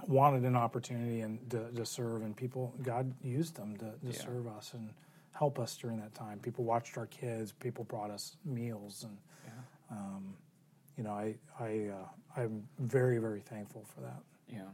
wanted 0.07 0.43
an 0.45 0.57
opportunity 0.57 1.23
and 1.23 1.49
to, 1.51 1.71
to 1.73 1.87
serve, 1.87 2.21
and 2.21 2.37
people 2.37 2.75
God 2.83 3.11
used 3.23 3.57
them 3.57 3.79
to, 3.79 3.87
to 3.87 3.97
Yeah. 4.03 4.13
serve 4.13 4.47
us 4.47 4.75
and 4.75 4.93
help 5.33 5.59
us 5.59 5.75
during 5.75 5.99
that 6.01 6.15
time. 6.15 6.39
People 6.41 6.65
watched 6.65 6.99
our 6.99 7.07
kids. 7.07 7.53
People 7.53 7.85
brought 7.85 8.11
us 8.11 8.37
meals, 8.45 9.05
and 9.05 9.17
um, 9.91 10.35
you 10.99 11.03
know, 11.03 11.13
I 11.13 11.35
I 11.59 11.89
uh, 11.89 12.41
I'm 12.43 12.69
very 12.79 13.17
very 13.17 13.41
thankful 13.41 13.85
for 13.95 14.03
that. 14.03 14.21
Yeah. 14.49 14.69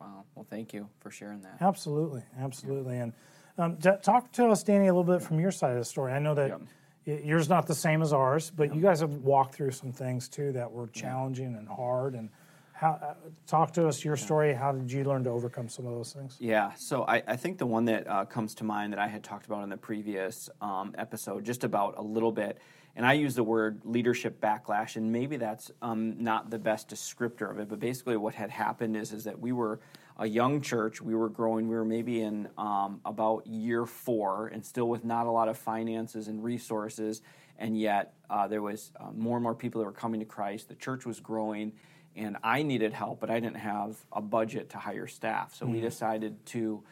Wow. 0.00 0.24
Well, 0.34 0.46
thank 0.48 0.72
you 0.74 0.88
for 1.00 1.10
sharing 1.10 1.40
that. 1.42 1.56
Absolutely, 1.60 2.22
absolutely. 2.38 2.98
And 2.98 3.12
um, 3.58 3.76
t- 3.76 3.90
talk 4.02 4.30
to 4.32 4.48
us, 4.48 4.62
Danny, 4.62 4.88
a 4.88 4.94
little 4.94 5.04
bit 5.04 5.22
from 5.22 5.40
your 5.40 5.50
side 5.50 5.72
of 5.72 5.78
the 5.78 5.84
story. 5.84 6.12
I 6.12 6.18
know 6.18 6.34
that 6.34 6.58
Yep. 7.06 7.20
yours 7.24 7.48
not 7.48 7.66
the 7.66 7.74
same 7.74 8.02
as 8.02 8.12
ours, 8.12 8.50
but 8.54 8.74
you 8.74 8.82
guys 8.82 9.00
have 9.00 9.10
walked 9.18 9.54
through 9.54 9.70
some 9.70 9.92
things 9.92 10.28
too 10.28 10.52
that 10.52 10.70
were 10.70 10.88
challenging 10.88 11.54
and 11.54 11.66
hard. 11.68 12.14
And 12.14 12.28
how? 12.72 12.98
Uh, 13.02 13.14
talk 13.46 13.72
to 13.72 13.88
us 13.88 14.04
your 14.04 14.16
story. 14.16 14.52
How 14.52 14.72
did 14.72 14.92
you 14.92 15.04
learn 15.04 15.24
to 15.24 15.30
overcome 15.30 15.68
some 15.68 15.86
of 15.86 15.92
those 15.94 16.12
things? 16.12 16.36
Yeah, 16.38 16.74
so 16.74 17.04
I, 17.08 17.22
I 17.26 17.36
think 17.36 17.56
the 17.56 17.64
one 17.66 17.86
that 17.86 18.06
uh, 18.06 18.26
comes 18.26 18.54
to 18.56 18.64
mind 18.64 18.92
that 18.92 18.98
I 18.98 19.08
had 19.08 19.24
talked 19.24 19.46
about 19.46 19.62
in 19.64 19.70
the 19.70 19.78
previous 19.78 20.50
um, 20.60 20.94
episode, 20.98 21.44
just 21.44 21.64
about 21.64 21.94
a 21.96 22.02
little 22.02 22.32
bit, 22.32 22.58
and 22.96 23.04
I 23.04 23.12
use 23.12 23.34
the 23.34 23.44
word 23.44 23.82
leadership 23.84 24.40
backlash, 24.40 24.96
and 24.96 25.12
maybe 25.12 25.36
that's 25.36 25.70
um, 25.82 26.22
not 26.22 26.48
the 26.48 26.58
best 26.58 26.88
descriptor 26.88 27.50
of 27.50 27.58
it, 27.58 27.68
but 27.68 27.78
basically 27.78 28.16
what 28.16 28.34
had 28.34 28.50
happened 28.50 28.96
is, 28.96 29.12
is 29.12 29.24
that 29.24 29.38
we 29.38 29.52
were 29.52 29.80
a 30.18 30.26
young 30.26 30.62
church, 30.62 31.02
we 31.02 31.14
were 31.14 31.28
growing, 31.28 31.68
we 31.68 31.76
were 31.76 31.84
maybe 31.84 32.22
in 32.22 32.48
um, 32.56 33.02
about 33.04 33.46
year 33.46 33.84
four, 33.84 34.48
and 34.48 34.64
still 34.64 34.88
with 34.88 35.04
not 35.04 35.26
a 35.26 35.30
lot 35.30 35.48
of 35.48 35.58
finances 35.58 36.26
and 36.26 36.42
resources, 36.42 37.20
and 37.58 37.78
yet 37.78 38.14
uh, 38.30 38.48
there 38.48 38.62
was 38.62 38.92
uh, 38.98 39.10
more 39.14 39.36
and 39.36 39.42
more 39.42 39.54
people 39.54 39.82
that 39.82 39.84
were 39.84 39.92
coming 39.92 40.20
to 40.20 40.26
Christ, 40.26 40.70
the 40.70 40.74
church 40.74 41.04
was 41.04 41.20
growing, 41.20 41.72
and 42.16 42.38
I 42.42 42.62
needed 42.62 42.94
help, 42.94 43.20
but 43.20 43.28
I 43.28 43.40
didn't 43.40 43.58
have 43.58 43.98
a 44.10 44.22
budget 44.22 44.70
to 44.70 44.78
hire 44.78 45.06
staff, 45.06 45.54
so 45.54 45.66
mm-hmm. 45.66 45.74
we 45.74 45.80
decided 45.82 46.46
to 46.46 46.82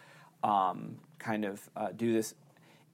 um, 0.43 0.99
kind 1.19 1.47
of 1.47 1.67
uh, 1.75 1.89
do 1.97 2.13
this 2.13 2.35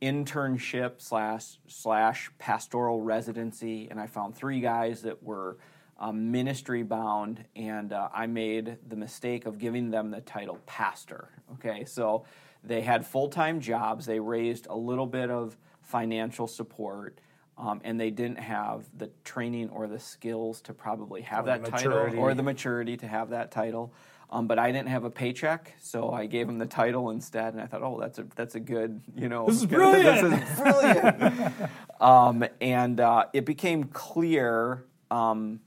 internship 0.00 1.00
slash 1.00 1.58
slash 1.66 2.30
pastoral 2.38 3.00
residency, 3.02 3.88
and 3.90 4.00
I 4.00 4.06
found 4.06 4.34
three 4.34 4.60
guys 4.60 5.02
that 5.02 5.22
were 5.22 5.58
um, 5.98 6.32
ministry 6.32 6.82
bound, 6.82 7.44
and 7.54 7.92
uh, 7.92 8.08
I 8.12 8.26
made 8.26 8.78
the 8.88 8.96
mistake 8.96 9.44
of 9.46 9.58
giving 9.58 9.90
them 9.90 10.10
the 10.10 10.22
title 10.22 10.58
pastor. 10.66 11.28
Okay, 11.54 11.84
so 11.84 12.24
they 12.64 12.80
had 12.80 13.06
full 13.06 13.28
time 13.28 13.60
jobs, 13.60 14.06
they 14.06 14.20
raised 14.20 14.66
a 14.68 14.76
little 14.76 15.06
bit 15.06 15.30
of 15.30 15.56
financial 15.82 16.46
support. 16.46 17.20
Um, 17.58 17.82
and 17.84 18.00
they 18.00 18.10
didn't 18.10 18.38
have 18.38 18.86
the 18.96 19.10
training 19.22 19.68
or 19.68 19.86
the 19.86 19.98
skills 19.98 20.62
to 20.62 20.72
probably 20.72 21.20
have 21.20 21.44
or 21.44 21.48
that 21.48 21.64
title 21.66 22.18
or 22.18 22.32
the 22.32 22.42
maturity 22.42 22.96
to 22.96 23.06
have 23.06 23.28
that 23.30 23.50
title. 23.50 23.92
Um, 24.32 24.46
but 24.46 24.60
I 24.60 24.70
didn't 24.70 24.88
have 24.88 25.02
a 25.02 25.10
paycheck, 25.10 25.74
so 25.80 26.12
I 26.12 26.26
gave 26.26 26.48
him 26.48 26.58
the 26.58 26.66
title 26.66 27.10
instead. 27.10 27.52
And 27.52 27.60
I 27.60 27.66
thought, 27.66 27.82
oh, 27.82 27.98
that's 28.00 28.20
a 28.20 28.26
that's 28.36 28.54
a 28.54 28.60
good, 28.60 29.00
you 29.16 29.28
know, 29.28 29.46
this 29.46 29.56
is 29.56 29.66
brilliant. 29.66 30.30
this 30.30 30.50
is 30.50 30.60
brilliant. 30.60 31.52
um, 32.00 32.44
and 32.60 33.00
uh, 33.00 33.24
it 33.32 33.44
became 33.44 33.84
clear 33.84 34.84
um, 35.10 35.58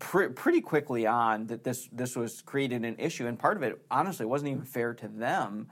pr- 0.00 0.28
pretty 0.28 0.60
quickly 0.60 1.06
on 1.06 1.46
that 1.46 1.62
this 1.62 1.88
this 1.92 2.16
was 2.16 2.42
created 2.42 2.84
an 2.84 2.96
issue, 2.98 3.28
and 3.28 3.38
part 3.38 3.56
of 3.56 3.62
it, 3.62 3.80
honestly, 3.88 4.26
wasn't 4.26 4.50
even 4.50 4.64
fair 4.64 4.92
to 4.94 5.06
them 5.06 5.68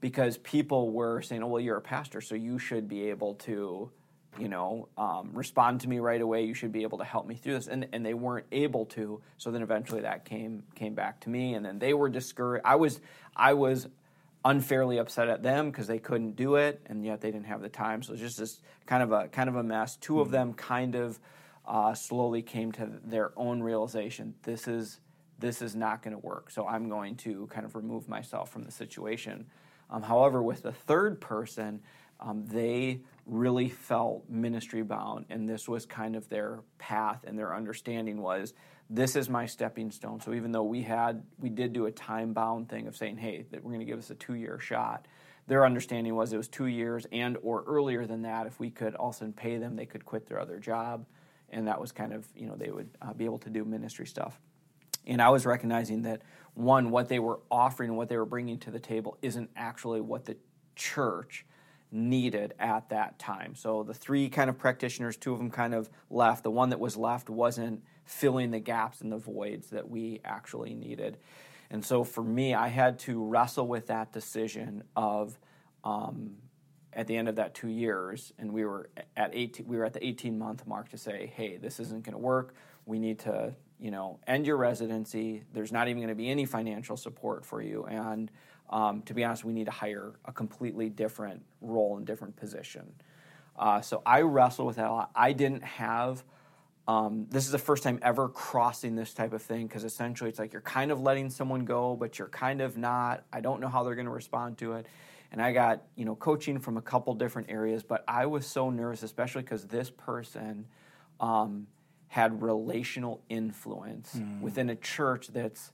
because 0.00 0.38
people 0.38 0.90
were 0.90 1.20
saying, 1.20 1.42
oh, 1.42 1.48
well, 1.48 1.60
you're 1.60 1.76
a 1.76 1.82
pastor, 1.82 2.20
so 2.20 2.34
you 2.34 2.58
should 2.58 2.88
be 2.88 3.10
able 3.10 3.34
to 3.34 3.90
you 4.38 4.48
know, 4.48 4.88
um, 4.96 5.30
respond 5.34 5.82
to 5.82 5.88
me 5.88 5.98
right 5.98 6.20
away. 6.20 6.44
You 6.44 6.54
should 6.54 6.72
be 6.72 6.82
able 6.82 6.98
to 6.98 7.04
help 7.04 7.26
me 7.26 7.34
through 7.34 7.54
this. 7.54 7.66
And, 7.66 7.88
and 7.92 8.04
they 8.04 8.14
weren't 8.14 8.46
able 8.50 8.86
to. 8.86 9.20
So 9.36 9.50
then 9.50 9.62
eventually 9.62 10.02
that 10.02 10.24
came 10.24 10.62
came 10.74 10.94
back 10.94 11.20
to 11.20 11.30
me, 11.30 11.54
and 11.54 11.64
then 11.64 11.78
they 11.78 11.94
were 11.94 12.08
discouraged. 12.08 12.64
I 12.64 12.76
was 12.76 13.00
I 13.36 13.54
was 13.54 13.88
unfairly 14.44 14.98
upset 14.98 15.28
at 15.28 15.42
them 15.42 15.70
because 15.70 15.86
they 15.86 15.98
couldn't 15.98 16.36
do 16.36 16.56
it, 16.56 16.80
and 16.86 17.04
yet 17.04 17.20
they 17.20 17.30
didn't 17.30 17.46
have 17.46 17.60
the 17.60 17.68
time. 17.68 18.02
So 18.02 18.12
it's 18.12 18.22
just 18.22 18.38
this 18.38 18.60
kind 18.86 19.02
of 19.02 19.12
a 19.12 19.28
kind 19.28 19.48
of 19.48 19.56
a 19.56 19.62
mess. 19.62 19.96
2 19.96 20.12
mm-hmm. 20.12 20.22
of 20.22 20.30
them 20.30 20.54
kind 20.54 20.94
of 20.94 21.18
uh, 21.66 21.94
slowly 21.94 22.42
came 22.42 22.72
to 22.72 22.90
their 23.04 23.32
own 23.36 23.62
realization. 23.62 24.34
This 24.42 24.66
is 24.66 25.00
this 25.38 25.60
is 25.60 25.74
not 25.74 26.02
going 26.02 26.12
to 26.12 26.18
work. 26.18 26.50
So 26.50 26.66
I'm 26.66 26.88
going 26.88 27.16
to 27.16 27.48
kind 27.48 27.66
of 27.66 27.74
remove 27.74 28.08
myself 28.08 28.50
from 28.50 28.62
the 28.62 28.70
situation. 28.70 29.46
Um, 29.90 30.02
however, 30.02 30.42
with 30.42 30.62
the 30.62 30.72
third 30.72 31.20
person, 31.20 31.82
um, 32.20 32.46
they 32.46 33.00
really 33.26 33.68
felt 33.68 34.28
ministry 34.28 34.82
bound, 34.82 35.26
and 35.30 35.48
this 35.48 35.68
was 35.68 35.86
kind 35.86 36.16
of 36.16 36.28
their 36.28 36.60
path, 36.78 37.24
and 37.26 37.38
their 37.38 37.54
understanding 37.54 38.20
was 38.20 38.54
this 38.90 39.16
is 39.16 39.28
my 39.28 39.46
stepping 39.46 39.90
stone. 39.90 40.20
So 40.20 40.34
even 40.34 40.52
though 40.52 40.64
we 40.64 40.82
had, 40.82 41.22
we 41.38 41.48
did 41.48 41.72
do 41.72 41.86
a 41.86 41.90
time 41.90 42.32
bound 42.32 42.68
thing 42.68 42.86
of 42.86 42.96
saying, 42.96 43.16
hey, 43.16 43.46
that 43.50 43.62
we're 43.62 43.70
going 43.70 43.80
to 43.80 43.86
give 43.86 43.98
us 43.98 44.10
a 44.10 44.14
two 44.14 44.34
year 44.34 44.58
shot. 44.58 45.06
Their 45.46 45.64
understanding 45.64 46.14
was 46.14 46.32
it 46.32 46.36
was 46.36 46.48
two 46.48 46.66
years 46.66 47.06
and 47.10 47.36
or 47.42 47.64
earlier 47.66 48.06
than 48.06 48.22
that. 48.22 48.46
If 48.46 48.60
we 48.60 48.70
could 48.70 48.94
also 48.94 49.32
pay 49.34 49.56
them, 49.56 49.76
they 49.76 49.86
could 49.86 50.04
quit 50.04 50.26
their 50.26 50.38
other 50.38 50.58
job, 50.58 51.06
and 51.50 51.66
that 51.66 51.80
was 51.80 51.90
kind 51.90 52.12
of 52.12 52.26
you 52.36 52.46
know 52.46 52.54
they 52.54 52.70
would 52.70 52.90
uh, 53.00 53.12
be 53.12 53.24
able 53.24 53.38
to 53.40 53.50
do 53.50 53.64
ministry 53.64 54.06
stuff. 54.06 54.38
And 55.06 55.20
I 55.20 55.30
was 55.30 55.44
recognizing 55.44 56.02
that 56.02 56.22
one, 56.54 56.90
what 56.90 57.08
they 57.08 57.18
were 57.18 57.40
offering, 57.50 57.96
what 57.96 58.08
they 58.08 58.16
were 58.16 58.26
bringing 58.26 58.58
to 58.60 58.70
the 58.70 58.78
table, 58.78 59.18
isn't 59.20 59.50
actually 59.56 60.00
what 60.00 60.26
the 60.26 60.36
church 60.76 61.44
needed 61.92 62.54
at 62.58 62.88
that 62.88 63.18
time. 63.18 63.54
So 63.54 63.82
the 63.82 63.94
three 63.94 64.28
kind 64.28 64.48
of 64.48 64.58
practitioners, 64.58 65.16
two 65.16 65.32
of 65.32 65.38
them 65.38 65.50
kind 65.50 65.74
of 65.74 65.90
left. 66.10 66.42
The 66.42 66.50
one 66.50 66.70
that 66.70 66.80
was 66.80 66.96
left 66.96 67.28
wasn't 67.28 67.84
filling 68.04 68.50
the 68.50 68.58
gaps 68.58 69.00
and 69.00 69.12
the 69.12 69.18
voids 69.18 69.68
that 69.68 69.88
we 69.88 70.20
actually 70.24 70.74
needed. 70.74 71.18
And 71.70 71.84
so 71.84 72.04
for 72.04 72.22
me, 72.22 72.54
I 72.54 72.68
had 72.68 72.98
to 73.00 73.22
wrestle 73.24 73.66
with 73.66 73.86
that 73.86 74.12
decision 74.12 74.84
of 74.96 75.38
um, 75.84 76.36
at 76.92 77.06
the 77.06 77.16
end 77.16 77.28
of 77.28 77.36
that 77.36 77.54
two 77.54 77.68
years, 77.68 78.32
and 78.38 78.52
we 78.52 78.64
were 78.64 78.90
at 79.16 79.30
18, 79.32 79.66
we 79.66 79.76
were 79.76 79.84
at 79.84 79.94
the 79.94 80.06
18 80.06 80.38
month 80.38 80.66
mark 80.66 80.90
to 80.90 80.98
say, 80.98 81.32
hey, 81.34 81.56
this 81.56 81.80
isn't 81.80 82.04
going 82.04 82.12
to 82.12 82.18
work. 82.18 82.54
We 82.84 82.98
need 82.98 83.20
to, 83.20 83.54
you 83.78 83.90
know, 83.90 84.18
end 84.26 84.46
your 84.46 84.56
residency. 84.56 85.44
There's 85.52 85.72
not 85.72 85.88
even 85.88 85.98
going 85.98 86.08
to 86.10 86.14
be 86.14 86.30
any 86.30 86.44
financial 86.44 86.96
support 86.96 87.46
for 87.46 87.62
you, 87.62 87.84
and 87.84 88.30
um, 88.70 89.02
to 89.02 89.14
be 89.14 89.24
honest, 89.24 89.44
we 89.44 89.52
need 89.52 89.66
to 89.66 89.72
hire 89.72 90.14
a 90.24 90.32
completely 90.32 90.88
different 90.88 91.42
role 91.60 91.96
and 91.96 92.06
different 92.06 92.36
position. 92.36 92.92
Uh, 93.56 93.80
so 93.80 94.02
I 94.06 94.22
wrestle 94.22 94.66
with 94.66 94.76
that 94.76 94.88
a 94.88 94.92
lot. 94.92 95.10
I 95.14 95.32
didn't 95.32 95.62
have. 95.62 96.24
Um, 96.88 97.26
this 97.30 97.44
is 97.44 97.52
the 97.52 97.58
first 97.58 97.82
time 97.82 97.98
ever 98.02 98.28
crossing 98.28 98.96
this 98.96 99.14
type 99.14 99.32
of 99.32 99.42
thing 99.42 99.66
because 99.66 99.84
essentially 99.84 100.30
it's 100.30 100.38
like 100.38 100.52
you're 100.52 100.62
kind 100.62 100.90
of 100.90 101.00
letting 101.00 101.30
someone 101.30 101.64
go, 101.64 101.94
but 101.94 102.18
you're 102.18 102.28
kind 102.28 102.60
of 102.60 102.76
not. 102.76 103.24
I 103.32 103.40
don't 103.40 103.60
know 103.60 103.68
how 103.68 103.82
they're 103.82 103.94
going 103.94 104.06
to 104.06 104.12
respond 104.12 104.58
to 104.58 104.72
it. 104.74 104.86
And 105.30 105.40
I 105.40 105.52
got 105.52 105.82
you 105.96 106.04
know 106.04 106.16
coaching 106.16 106.58
from 106.58 106.76
a 106.76 106.82
couple 106.82 107.14
different 107.14 107.50
areas, 107.50 107.82
but 107.82 108.04
I 108.08 108.26
was 108.26 108.46
so 108.46 108.70
nervous, 108.70 109.02
especially 109.02 109.42
because 109.42 109.66
this 109.66 109.90
person 109.90 110.66
um, 111.20 111.66
had 112.08 112.42
relational 112.42 113.22
influence 113.28 114.14
mm. 114.16 114.40
within 114.40 114.68
a 114.70 114.76
church 114.76 115.28
that's 115.28 115.72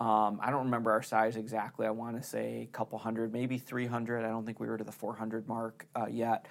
um, 0.00 0.38
I 0.42 0.50
don't 0.50 0.64
remember 0.64 0.92
our 0.92 1.02
size 1.02 1.36
exactly. 1.36 1.86
I 1.86 1.90
want 1.90 2.20
to 2.20 2.26
say 2.26 2.68
a 2.70 2.72
couple 2.76 2.98
hundred, 2.98 3.32
maybe 3.32 3.58
300. 3.58 4.24
I 4.24 4.28
don't 4.28 4.46
think 4.46 4.60
we 4.60 4.68
were 4.68 4.78
to 4.78 4.84
the 4.84 4.92
400 4.92 5.48
mark 5.48 5.86
uh, 5.96 6.06
yet. 6.08 6.46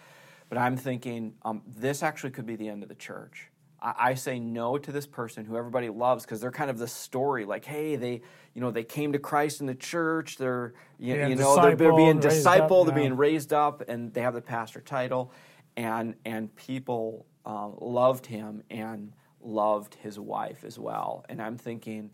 But 0.50 0.58
I'm 0.58 0.76
thinking 0.76 1.34
um, 1.44 1.62
this 1.66 2.04
actually 2.04 2.32
could 2.32 2.46
be 2.46 2.56
the 2.56 2.68
end 2.68 2.84
of 2.84 2.90
the 2.90 2.96
church. 2.96 3.50
I, 3.82 3.94
I 3.98 4.14
say 4.16 4.40
no 4.40 4.78
to 4.78 4.92
this 4.92 5.08
person 5.08 5.46
who 5.46 5.56
everybody 5.56 5.90
loves 5.90 6.26
because 6.26 6.42
they're 6.42 6.52
kind 6.52 6.70
of 6.70 6.78
the 6.78 6.88
story. 6.88 7.46
Like, 7.46 7.64
hey, 7.64 7.96
they, 7.96 8.22
you 8.54 8.62
know, 8.62 8.72
they 8.72 8.84
came 8.84 9.14
to 9.14 9.20
Christ 9.20 9.62
in 9.62 9.68
the 9.68 9.76
church. 9.76 10.38
They're, 10.38 10.74
you, 11.00 11.16
you 11.16 11.36
know, 11.36 11.62
they're, 11.62 11.76
they're, 11.76 11.96
being 11.96 12.20
discipled. 12.20 12.88
They're 12.88 12.96
being 12.96 13.16
raised 13.16 13.54
up, 13.54 13.84
and 13.88 14.14
they 14.14 14.22
have 14.22 14.34
the 14.34 14.42
pastor 14.42 14.82
title, 14.82 15.32
and 15.76 16.16
and 16.26 16.54
people 16.56 17.26
uh, 17.46 17.70
loved 17.80 18.26
him 18.26 18.64
and 18.70 19.14
loved 19.42 19.96
his 19.96 20.20
wife 20.20 20.64
as 20.66 20.78
well. 20.78 21.26
And 21.30 21.42
I'm 21.42 21.58
thinking 21.58 22.12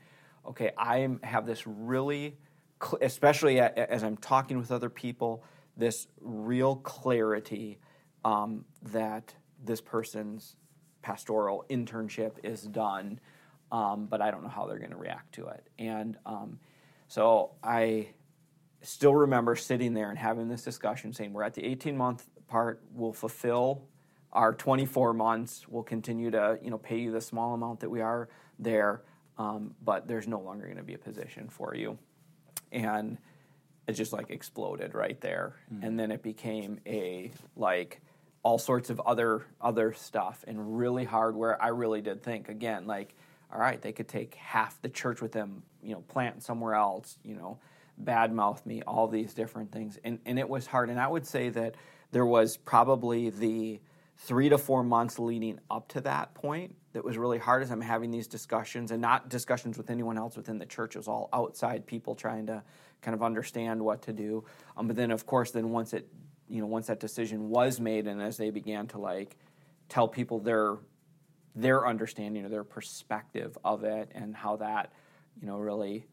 okay, 0.47 0.71
I 0.77 1.07
have 1.23 1.45
this 1.45 1.65
really, 1.65 2.37
especially 3.01 3.59
as 3.59 4.03
I'm 4.03 4.17
talking 4.17 4.57
with 4.57 4.71
other 4.71 4.89
people, 4.89 5.43
this 5.77 6.07
real 6.21 6.75
clarity 6.75 7.79
um, 8.25 8.65
that 8.91 9.33
this 9.63 9.81
person's 9.81 10.55
pastoral 11.01 11.65
internship 11.69 12.33
is 12.43 12.63
done, 12.63 13.19
um, 13.71 14.05
but 14.05 14.21
I 14.21 14.31
don't 14.31 14.43
know 14.43 14.49
how 14.49 14.67
they're 14.67 14.79
going 14.79 14.91
to 14.91 14.97
react 14.97 15.35
to 15.35 15.47
it. 15.47 15.67
And 15.79 16.17
um, 16.25 16.59
so 17.07 17.51
I 17.63 18.09
still 18.81 19.15
remember 19.15 19.55
sitting 19.55 19.93
there 19.93 20.09
and 20.09 20.17
having 20.17 20.47
this 20.47 20.63
discussion 20.63 21.13
saying, 21.13 21.33
we're 21.33 21.43
at 21.43 21.53
the 21.53 21.63
18 21.65 21.97
month 21.97 22.29
part, 22.47 22.81
we'll 22.93 23.13
fulfill 23.13 23.83
our 24.31 24.53
24 24.53 25.13
months, 25.13 25.65
we'll 25.67 25.83
continue 25.83 26.31
to 26.31 26.57
you 26.61 26.71
know, 26.71 26.77
pay 26.77 26.97
you 26.97 27.11
the 27.11 27.21
small 27.21 27.53
amount 27.53 27.79
that 27.81 27.89
we 27.89 28.01
are 28.01 28.29
there 28.59 29.03
um, 29.37 29.75
but 29.83 30.07
there's 30.07 30.27
no 30.27 30.39
longer 30.39 30.65
going 30.65 30.77
to 30.77 30.83
be 30.83 30.93
a 30.93 30.99
position 30.99 31.49
for 31.49 31.75
you. 31.75 31.97
And 32.71 33.17
it 33.87 33.93
just 33.93 34.13
like 34.13 34.29
exploded 34.29 34.93
right 34.93 35.19
there. 35.21 35.55
Mm. 35.73 35.87
And 35.87 35.99
then 35.99 36.11
it 36.11 36.23
became 36.23 36.79
a 36.85 37.31
like 37.55 38.01
all 38.43 38.57
sorts 38.57 38.89
of 38.89 38.99
other 39.01 39.45
other 39.61 39.93
stuff 39.93 40.43
and 40.47 40.77
really 40.77 41.05
hard 41.05 41.35
where 41.35 41.61
I 41.61 41.69
really 41.69 42.01
did 42.01 42.21
think 42.21 42.49
again 42.49 42.85
like 42.85 43.15
all 43.51 43.59
right 43.59 43.81
they 43.81 43.93
could 43.93 44.09
take 44.09 44.35
half 44.35 44.81
the 44.81 44.89
church 44.89 45.21
with 45.21 45.31
them 45.31 45.63
you 45.81 45.93
know 45.93 46.01
plant 46.01 46.43
somewhere 46.43 46.75
else 46.75 47.17
you 47.23 47.35
know 47.35 47.57
badmouth 48.03 48.65
me 48.65 48.81
all 48.85 49.07
these 49.07 49.33
different 49.33 49.71
things 49.71 49.97
and 50.03 50.19
and 50.25 50.37
it 50.37 50.49
was 50.49 50.67
hard 50.67 50.89
and 50.89 50.99
I 50.99 51.07
would 51.07 51.25
say 51.25 51.49
that 51.49 51.75
there 52.11 52.25
was 52.25 52.57
probably 52.57 53.29
the 53.29 53.79
three 54.17 54.49
to 54.49 54.57
four 54.57 54.83
months 54.83 55.19
leading 55.19 55.59
up 55.71 55.87
to 55.89 56.01
that 56.01 56.33
point 56.33 56.75
that 56.93 57.03
was 57.03 57.17
really 57.17 57.39
hard 57.39 57.63
as 57.63 57.71
I'm 57.71 57.81
having 57.81 58.11
these 58.11 58.27
discussions 58.27 58.91
and 58.91 59.01
not 59.01 59.29
discussions 59.29 59.77
with 59.77 59.89
anyone 59.89 60.17
else 60.17 60.37
within 60.37 60.59
the 60.59 60.65
church. 60.65 60.95
It 60.95 60.99
was 60.99 61.07
all 61.07 61.29
outside 61.33 61.85
people 61.85 62.15
trying 62.15 62.45
to 62.47 62.63
kind 63.01 63.15
of 63.15 63.23
understand 63.23 63.81
what 63.81 64.03
to 64.03 64.13
do. 64.13 64.45
Um, 64.77 64.87
but 64.87 64.95
then, 64.95 65.11
of 65.11 65.25
course, 65.25 65.51
then 65.51 65.71
once 65.71 65.93
it, 65.93 66.07
you 66.47 66.61
know, 66.61 66.67
once 66.67 66.87
that 66.87 66.99
decision 66.99 67.49
was 67.49 67.79
made, 67.79 68.07
and 68.07 68.21
as 68.21 68.37
they 68.37 68.51
began 68.51 68.87
to 68.87 68.99
like 68.99 69.37
tell 69.89 70.07
people 70.07 70.39
their 70.39 70.77
their 71.55 71.87
understanding 71.87 72.45
or 72.45 72.49
their 72.49 72.63
perspective 72.63 73.57
of 73.63 73.83
it 73.83 74.11
and 74.15 74.35
how 74.35 74.55
that, 74.55 74.91
you 75.39 75.47
know, 75.47 75.57
really. 75.57 76.05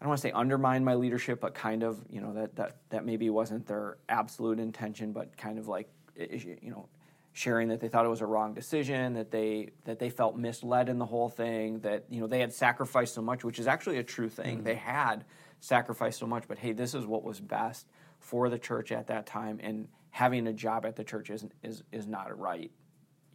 I 0.00 0.04
don't 0.04 0.08
want 0.08 0.22
to 0.22 0.28
say 0.28 0.32
undermine 0.32 0.82
my 0.82 0.94
leadership, 0.94 1.40
but 1.40 1.54
kind 1.54 1.82
of, 1.82 2.02
you 2.08 2.22
know, 2.22 2.32
that, 2.32 2.56
that, 2.56 2.76
that 2.88 3.04
maybe 3.04 3.28
wasn't 3.28 3.66
their 3.66 3.98
absolute 4.08 4.58
intention, 4.58 5.12
but 5.12 5.36
kind 5.36 5.58
of 5.58 5.68
like, 5.68 5.90
you 6.16 6.70
know, 6.70 6.88
sharing 7.32 7.68
that 7.68 7.80
they 7.80 7.88
thought 7.88 8.04
it 8.04 8.08
was 8.08 8.20
a 8.20 8.26
wrong 8.26 8.54
decision, 8.54 9.14
that 9.14 9.30
they 9.30 9.70
that 9.84 9.98
they 9.98 10.10
felt 10.10 10.36
misled 10.36 10.88
in 10.88 10.98
the 10.98 11.06
whole 11.06 11.28
thing, 11.28 11.80
that 11.80 12.04
you 12.10 12.20
know 12.20 12.26
they 12.26 12.40
had 12.40 12.52
sacrificed 12.52 13.14
so 13.14 13.22
much, 13.22 13.44
which 13.44 13.58
is 13.58 13.66
actually 13.66 13.98
a 13.98 14.02
true 14.02 14.28
thing. 14.28 14.56
Mm-hmm. 14.56 14.64
They 14.64 14.74
had 14.74 15.24
sacrificed 15.60 16.18
so 16.18 16.26
much, 16.26 16.44
but 16.48 16.58
hey, 16.58 16.72
this 16.72 16.94
is 16.94 17.06
what 17.06 17.22
was 17.22 17.40
best 17.40 17.86
for 18.18 18.48
the 18.48 18.58
church 18.58 18.92
at 18.92 19.06
that 19.08 19.26
time, 19.26 19.60
and 19.62 19.88
having 20.10 20.46
a 20.46 20.52
job 20.52 20.84
at 20.84 20.96
the 20.96 21.04
church 21.04 21.30
is 21.30 21.46
is 21.62 21.82
is 21.92 22.06
not 22.06 22.30
a 22.30 22.34
right. 22.34 22.70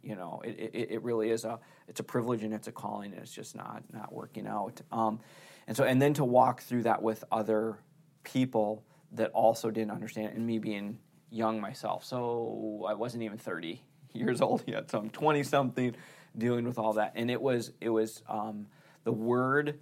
You 0.02 0.14
know, 0.14 0.40
it, 0.44 0.70
it, 0.72 0.90
it 0.92 1.02
really 1.02 1.30
is 1.30 1.44
a 1.44 1.58
it's 1.88 2.00
a 2.00 2.04
privilege 2.04 2.44
and 2.44 2.52
it's 2.52 2.68
a 2.68 2.72
calling, 2.72 3.12
and 3.12 3.22
it's 3.22 3.32
just 3.32 3.56
not 3.56 3.82
not 3.92 4.12
working 4.12 4.46
out. 4.46 4.80
Um, 4.92 5.20
and 5.66 5.76
so, 5.76 5.84
and 5.84 6.00
then 6.00 6.14
to 6.14 6.24
walk 6.24 6.62
through 6.62 6.84
that 6.84 7.02
with 7.02 7.24
other 7.32 7.78
people 8.22 8.84
that 9.12 9.30
also 9.32 9.70
didn't 9.70 9.90
understand, 9.90 10.34
and 10.36 10.46
me 10.46 10.58
being 10.58 10.98
young 11.30 11.60
myself. 11.60 12.04
So 12.04 12.86
I 12.88 12.94
wasn't 12.94 13.22
even 13.22 13.38
30 13.38 13.82
years 14.12 14.40
old 14.40 14.64
yet. 14.66 14.90
So 14.90 14.98
I'm 14.98 15.10
20 15.10 15.42
something 15.42 15.94
dealing 16.36 16.64
with 16.64 16.78
all 16.78 16.94
that. 16.94 17.12
And 17.14 17.30
it 17.30 17.40
was, 17.40 17.72
it 17.80 17.88
was 17.88 18.22
um, 18.28 18.66
the 19.04 19.12
word 19.12 19.78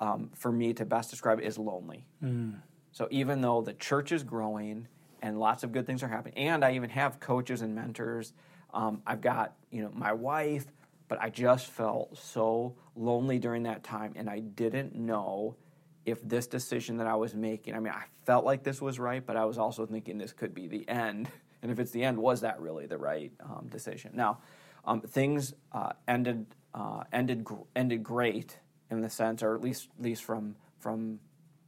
um, 0.00 0.30
for 0.34 0.52
me 0.52 0.72
to 0.74 0.84
best 0.84 1.10
describe 1.10 1.38
it 1.38 1.44
is 1.44 1.58
lonely. 1.58 2.06
Mm. 2.22 2.60
So 2.92 3.08
even 3.10 3.40
though 3.40 3.62
the 3.62 3.72
church 3.72 4.12
is 4.12 4.22
growing 4.22 4.88
and 5.22 5.38
lots 5.38 5.64
of 5.64 5.72
good 5.72 5.86
things 5.86 6.02
are 6.02 6.08
happening, 6.08 6.36
and 6.36 6.64
I 6.64 6.74
even 6.74 6.90
have 6.90 7.20
coaches 7.20 7.62
and 7.62 7.74
mentors, 7.74 8.32
um, 8.72 9.02
I've 9.06 9.20
got, 9.20 9.54
you 9.70 9.82
know, 9.82 9.90
my 9.94 10.12
wife, 10.12 10.66
but 11.08 11.20
I 11.20 11.30
just 11.30 11.68
felt 11.68 12.16
so 12.18 12.74
lonely 12.96 13.38
during 13.38 13.64
that 13.64 13.82
time 13.82 14.12
and 14.16 14.28
I 14.28 14.40
didn't 14.40 14.94
know 14.94 15.56
if 16.04 16.22
this 16.22 16.46
decision 16.46 16.98
that 16.98 17.06
I 17.06 17.14
was 17.14 17.34
making, 17.34 17.74
I 17.74 17.80
mean, 17.80 17.92
I 17.92 18.04
felt 18.24 18.44
like 18.44 18.62
this 18.62 18.80
was 18.80 18.98
right, 18.98 19.24
but 19.24 19.36
I 19.36 19.44
was 19.44 19.58
also 19.58 19.86
thinking 19.86 20.18
this 20.18 20.32
could 20.32 20.54
be 20.54 20.66
the 20.66 20.88
end. 20.88 21.28
And 21.62 21.70
if 21.72 21.78
it's 21.78 21.92
the 21.92 22.04
end, 22.04 22.18
was 22.18 22.42
that 22.42 22.60
really 22.60 22.84
the 22.84 22.98
right 22.98 23.32
um, 23.40 23.68
decision? 23.70 24.10
Now, 24.12 24.40
um, 24.84 25.00
things 25.00 25.54
uh, 25.72 25.92
ended 26.06 26.44
uh, 26.74 27.04
ended 27.10 27.42
gr- 27.42 27.62
ended 27.74 28.02
great 28.02 28.58
in 28.90 29.00
the 29.00 29.08
sense, 29.08 29.42
or 29.42 29.54
at 29.54 29.62
least 29.62 29.88
at 29.98 30.04
least 30.04 30.24
from 30.24 30.56
from 30.78 31.20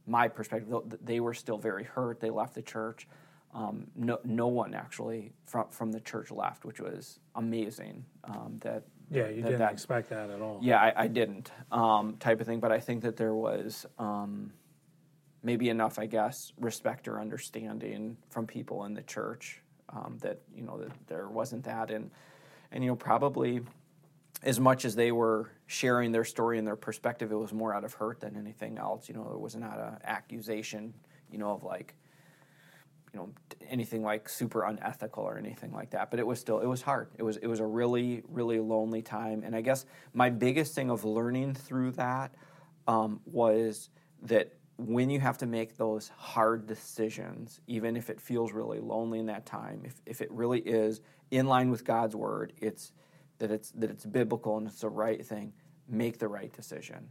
my 0.05 0.27
perspective, 0.27 0.83
they 1.01 1.19
were 1.19 1.33
still 1.33 1.57
very 1.57 1.83
hurt. 1.83 2.19
They 2.19 2.29
left 2.29 2.53
the 2.53 2.61
church. 2.61 3.07
Um, 3.53 3.87
no, 3.95 4.19
no 4.23 4.47
one 4.47 4.75
actually 4.75 5.33
from 5.45 5.67
from 5.69 5.91
the 5.91 5.99
church 5.99 6.29
left, 6.29 6.63
which 6.63 6.79
was 6.79 7.19
amazing. 7.33 8.05
Um, 8.23 8.57
that 8.61 8.83
yeah, 9.09 9.27
you 9.29 9.41
that, 9.41 9.49
didn't 9.49 9.59
that, 9.59 9.71
expect 9.71 10.09
that 10.09 10.29
at 10.29 10.41
all. 10.41 10.59
Yeah, 10.61 10.79
I, 10.79 11.03
I 11.03 11.07
didn't 11.07 11.51
um, 11.71 12.17
type 12.19 12.41
of 12.41 12.47
thing, 12.47 12.59
but 12.59 12.71
I 12.71 12.79
think 12.79 13.03
that 13.03 13.15
there 13.15 13.35
was 13.35 13.85
um, 13.97 14.51
maybe 15.43 15.69
enough, 15.69 15.97
I 15.99 16.05
guess, 16.05 16.51
respect 16.59 17.07
or 17.07 17.19
understanding 17.19 18.17
from 18.29 18.47
people 18.47 18.85
in 18.85 18.93
the 18.93 19.03
church 19.03 19.61
um, 19.89 20.17
that 20.21 20.41
you 20.53 20.63
know 20.63 20.77
that 20.77 20.91
there 21.07 21.29
wasn't 21.29 21.63
that, 21.65 21.91
and 21.91 22.11
and 22.71 22.83
you 22.83 22.89
know 22.89 22.95
probably 22.95 23.61
as 24.43 24.59
much 24.59 24.85
as 24.85 24.95
they 24.95 25.11
were 25.11 25.49
sharing 25.65 26.11
their 26.11 26.25
story 26.25 26.57
and 26.57 26.67
their 26.67 26.75
perspective, 26.75 27.31
it 27.31 27.35
was 27.35 27.53
more 27.53 27.73
out 27.73 27.83
of 27.83 27.93
hurt 27.93 28.19
than 28.19 28.35
anything 28.35 28.77
else. 28.77 29.09
You 29.09 29.15
know, 29.15 29.23
there 29.23 29.37
was 29.37 29.55
not 29.55 29.79
an 29.79 29.97
accusation, 30.03 30.93
you 31.31 31.37
know, 31.37 31.51
of 31.51 31.63
like 31.63 31.95
you 33.17 33.23
know 33.23 33.29
anything 33.69 34.03
like 34.03 34.29
super 34.29 34.63
unethical 34.63 35.23
or 35.23 35.37
anything 35.37 35.73
like 35.73 35.89
that 35.89 36.11
but 36.11 36.19
it 36.19 36.27
was 36.27 36.39
still 36.39 36.59
it 36.59 36.67
was 36.67 36.81
hard. 36.81 37.09
It 37.17 37.23
was 37.23 37.37
it 37.37 37.47
was 37.47 37.59
a 37.59 37.65
really 37.65 38.23
really 38.29 38.59
lonely 38.59 39.01
time 39.01 39.43
and 39.43 39.55
i 39.55 39.61
guess 39.61 39.85
my 40.13 40.29
biggest 40.29 40.75
thing 40.75 40.89
of 40.89 41.03
learning 41.03 41.55
through 41.55 41.91
that 41.91 42.33
um, 42.87 43.19
was 43.25 43.89
that 44.23 44.53
when 44.77 45.09
you 45.09 45.19
have 45.19 45.39
to 45.39 45.45
make 45.47 45.77
those 45.77 46.09
hard 46.15 46.67
decisions 46.67 47.59
even 47.67 47.97
if 47.97 48.09
it 48.09 48.21
feels 48.21 48.53
really 48.53 48.79
lonely 48.79 49.19
in 49.19 49.25
that 49.25 49.45
time 49.45 49.81
if, 49.83 49.95
if 50.05 50.21
it 50.21 50.31
really 50.31 50.59
is 50.59 51.01
in 51.31 51.47
line 51.47 51.71
with 51.71 51.83
god's 51.83 52.15
word 52.15 52.53
it's 52.57 52.91
that 53.39 53.51
it's 53.51 53.71
that 53.71 53.89
it's 53.89 54.05
biblical 54.05 54.57
and 54.57 54.67
it's 54.67 54.81
the 54.81 54.89
right 54.89 55.25
thing 55.25 55.51
make 55.89 56.19
the 56.19 56.27
right 56.27 56.53
decision 56.53 57.07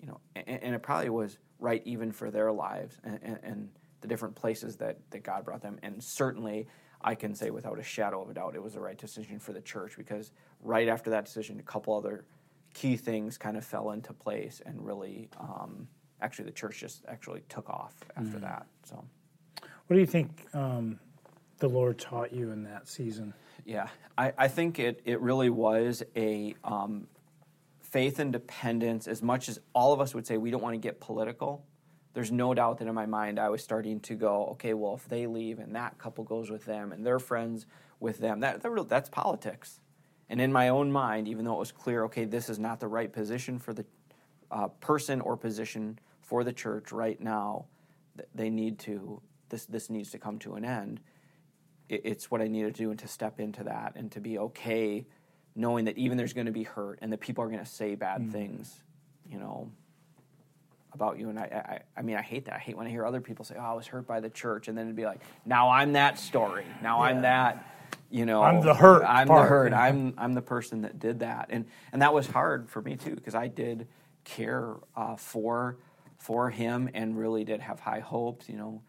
you 0.00 0.06
know 0.06 0.20
and, 0.34 0.62
and 0.62 0.74
it 0.74 0.82
probably 0.82 1.10
was 1.10 1.38
right 1.58 1.82
even 1.84 2.10
for 2.10 2.30
their 2.30 2.50
lives 2.50 2.98
and, 3.04 3.18
and, 3.22 3.38
and 3.42 3.68
the 4.00 4.08
different 4.08 4.34
places 4.34 4.76
that, 4.76 4.98
that 5.10 5.22
God 5.22 5.44
brought 5.44 5.62
them. 5.62 5.78
And 5.82 6.02
certainly, 6.02 6.66
I 7.02 7.14
can 7.14 7.34
say 7.34 7.50
without 7.50 7.78
a 7.78 7.82
shadow 7.82 8.22
of 8.22 8.30
a 8.30 8.34
doubt, 8.34 8.54
it 8.54 8.62
was 8.62 8.74
the 8.74 8.80
right 8.80 8.98
decision 8.98 9.38
for 9.38 9.52
the 9.52 9.60
church 9.60 9.96
because 9.96 10.32
right 10.62 10.88
after 10.88 11.10
that 11.10 11.24
decision, 11.24 11.58
a 11.58 11.62
couple 11.62 11.96
other 11.96 12.24
key 12.74 12.96
things 12.96 13.38
kind 13.38 13.56
of 13.56 13.64
fell 13.64 13.90
into 13.90 14.12
place 14.12 14.60
and 14.64 14.84
really, 14.84 15.28
um, 15.38 15.88
actually, 16.20 16.44
the 16.44 16.52
church 16.52 16.78
just 16.78 17.04
actually 17.08 17.42
took 17.48 17.68
off 17.68 17.94
after 18.16 18.38
mm. 18.38 18.42
that. 18.42 18.66
So, 18.84 19.04
what 19.86 19.94
do 19.94 20.00
you 20.00 20.06
think 20.06 20.46
um, 20.54 20.98
the 21.58 21.68
Lord 21.68 21.98
taught 21.98 22.32
you 22.32 22.50
in 22.52 22.62
that 22.64 22.88
season? 22.88 23.34
Yeah, 23.64 23.88
I, 24.16 24.32
I 24.38 24.48
think 24.48 24.78
it, 24.78 25.00
it 25.04 25.20
really 25.20 25.50
was 25.50 26.02
a 26.16 26.54
um, 26.64 27.06
faith 27.80 28.18
and 28.18 28.32
dependence, 28.32 29.08
as 29.08 29.22
much 29.22 29.48
as 29.48 29.58
all 29.74 29.92
of 29.92 30.00
us 30.00 30.14
would 30.14 30.26
say 30.26 30.36
we 30.36 30.50
don't 30.50 30.62
want 30.62 30.74
to 30.74 30.78
get 30.78 31.00
political 31.00 31.64
there's 32.12 32.32
no 32.32 32.54
doubt 32.54 32.78
that 32.78 32.88
in 32.88 32.94
my 32.94 33.06
mind 33.06 33.38
I 33.38 33.48
was 33.48 33.62
starting 33.62 34.00
to 34.00 34.14
go, 34.14 34.46
okay, 34.52 34.74
well, 34.74 34.94
if 34.94 35.08
they 35.08 35.26
leave 35.26 35.58
and 35.58 35.74
that 35.76 35.98
couple 35.98 36.24
goes 36.24 36.50
with 36.50 36.64
them 36.64 36.92
and 36.92 37.06
their 37.06 37.18
friends 37.18 37.66
with 38.00 38.18
them, 38.18 38.40
that, 38.40 38.62
that 38.62 38.88
that's 38.88 39.08
politics. 39.08 39.80
And 40.28 40.40
in 40.40 40.52
my 40.52 40.68
own 40.68 40.90
mind, 40.90 41.28
even 41.28 41.44
though 41.44 41.54
it 41.54 41.58
was 41.58 41.72
clear, 41.72 42.04
okay, 42.04 42.24
this 42.24 42.48
is 42.48 42.58
not 42.58 42.80
the 42.80 42.88
right 42.88 43.12
position 43.12 43.58
for 43.58 43.72
the 43.72 43.84
uh, 44.50 44.68
person 44.80 45.20
or 45.20 45.36
position 45.36 45.98
for 46.20 46.44
the 46.44 46.52
church 46.52 46.92
right 46.92 47.20
now, 47.20 47.66
they 48.34 48.50
need 48.50 48.78
to, 48.80 49.20
this, 49.48 49.66
this 49.66 49.90
needs 49.90 50.10
to 50.10 50.18
come 50.18 50.38
to 50.40 50.54
an 50.54 50.64
end. 50.64 51.00
It, 51.88 52.02
it's 52.04 52.30
what 52.30 52.40
I 52.40 52.48
need 52.48 52.62
to 52.62 52.70
do 52.70 52.90
and 52.90 52.98
to 53.00 53.08
step 53.08 53.40
into 53.40 53.64
that 53.64 53.92
and 53.96 54.10
to 54.12 54.20
be 54.20 54.38
okay 54.38 55.06
knowing 55.56 55.84
that 55.84 55.98
even 55.98 56.16
there's 56.16 56.32
going 56.32 56.46
to 56.46 56.52
be 56.52 56.62
hurt 56.62 56.98
and 57.02 57.12
that 57.12 57.20
people 57.20 57.42
are 57.44 57.48
going 57.48 57.60
to 57.60 57.66
say 57.66 57.94
bad 57.94 58.20
mm. 58.22 58.32
things, 58.32 58.82
you 59.28 59.38
know, 59.38 59.70
about 60.92 61.18
you. 61.18 61.28
And 61.28 61.38
I, 61.38 61.42
I, 61.96 62.00
I 62.00 62.02
mean, 62.02 62.16
I 62.16 62.22
hate 62.22 62.46
that. 62.46 62.54
I 62.54 62.58
hate 62.58 62.76
when 62.76 62.86
I 62.86 62.90
hear 62.90 63.06
other 63.06 63.20
people 63.20 63.44
say, 63.44 63.56
"Oh, 63.58 63.62
I 63.62 63.72
was 63.74 63.86
hurt 63.86 64.06
by 64.06 64.20
the 64.20 64.30
church," 64.30 64.68
and 64.68 64.76
then 64.76 64.86
it'd 64.86 64.96
be 64.96 65.04
like, 65.04 65.20
"Now 65.44 65.70
I'm 65.70 65.92
that 65.94 66.18
story. 66.18 66.64
Now 66.82 66.98
yeah. 66.98 67.10
I'm 67.10 67.22
that." 67.22 67.66
You 68.10 68.26
know, 68.26 68.42
I'm 68.42 68.60
the 68.60 68.74
hurt. 68.74 69.04
I'm 69.04 69.28
part. 69.28 69.44
the 69.44 69.48
hurt. 69.48 69.72
I'm 69.72 70.14
I'm 70.18 70.34
the 70.34 70.42
person 70.42 70.82
that 70.82 70.98
did 70.98 71.20
that, 71.20 71.46
and 71.50 71.66
and 71.92 72.02
that 72.02 72.12
was 72.12 72.26
hard 72.26 72.68
for 72.68 72.82
me 72.82 72.96
too 72.96 73.14
because 73.14 73.36
I 73.36 73.46
did 73.46 73.86
care 74.24 74.74
uh, 74.96 75.14
for 75.16 75.78
for 76.18 76.50
him 76.50 76.90
and 76.92 77.16
really 77.16 77.44
did 77.44 77.60
have 77.60 77.78
high 77.78 78.00
hopes. 78.00 78.48
You 78.48 78.56
know, 78.56 78.82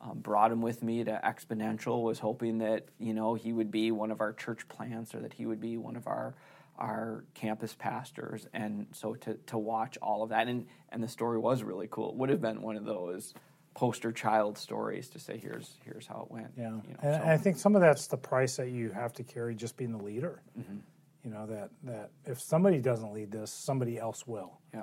um, 0.00 0.20
brought 0.20 0.52
him 0.52 0.62
with 0.62 0.84
me 0.84 1.02
to 1.02 1.20
Exponential. 1.24 2.02
Was 2.02 2.20
hoping 2.20 2.58
that 2.58 2.86
you 3.00 3.14
know 3.14 3.34
he 3.34 3.52
would 3.52 3.72
be 3.72 3.90
one 3.90 4.12
of 4.12 4.20
our 4.20 4.32
church 4.32 4.68
plants 4.68 5.12
or 5.12 5.20
that 5.20 5.32
he 5.32 5.44
would 5.44 5.60
be 5.60 5.76
one 5.76 5.96
of 5.96 6.06
our 6.06 6.34
our 6.78 7.24
campus 7.34 7.74
pastors 7.74 8.46
and 8.54 8.86
so 8.92 9.14
to, 9.14 9.34
to 9.46 9.58
watch 9.58 9.98
all 10.00 10.22
of 10.22 10.30
that 10.30 10.48
and, 10.48 10.66
and 10.90 11.02
the 11.02 11.08
story 11.08 11.38
was 11.38 11.62
really 11.62 11.88
cool. 11.90 12.10
It 12.10 12.16
would 12.16 12.30
have 12.30 12.40
been 12.40 12.62
one 12.62 12.76
of 12.76 12.84
those 12.84 13.34
poster 13.78 14.10
child 14.10 14.58
stories 14.58 15.08
to 15.08 15.20
say 15.20 15.38
here's 15.38 15.76
here's 15.84 16.04
how 16.04 16.26
it 16.28 16.32
went 16.32 16.48
yeah. 16.56 16.64
you 16.64 16.70
know, 16.70 16.82
and, 17.00 17.14
so. 17.14 17.20
and, 17.22 17.30
i 17.30 17.36
think 17.36 17.56
some 17.56 17.76
of 17.76 17.80
that's 17.80 18.08
the 18.08 18.16
price 18.16 18.56
that 18.56 18.70
you 18.70 18.90
have 18.90 19.12
to 19.12 19.22
carry 19.22 19.54
just 19.54 19.76
being 19.76 19.92
the 19.92 20.02
leader. 20.02 20.42
Mm-hmm. 20.58 20.78
you 21.22 21.30
know 21.30 21.46
that 21.46 21.70
that 21.84 22.10
if 22.24 22.40
somebody 22.40 22.80
doesn't 22.80 23.12
lead 23.12 23.30
this 23.30 23.52
somebody 23.52 23.96
else 23.96 24.26
will. 24.26 24.58
Yeah. 24.74 24.82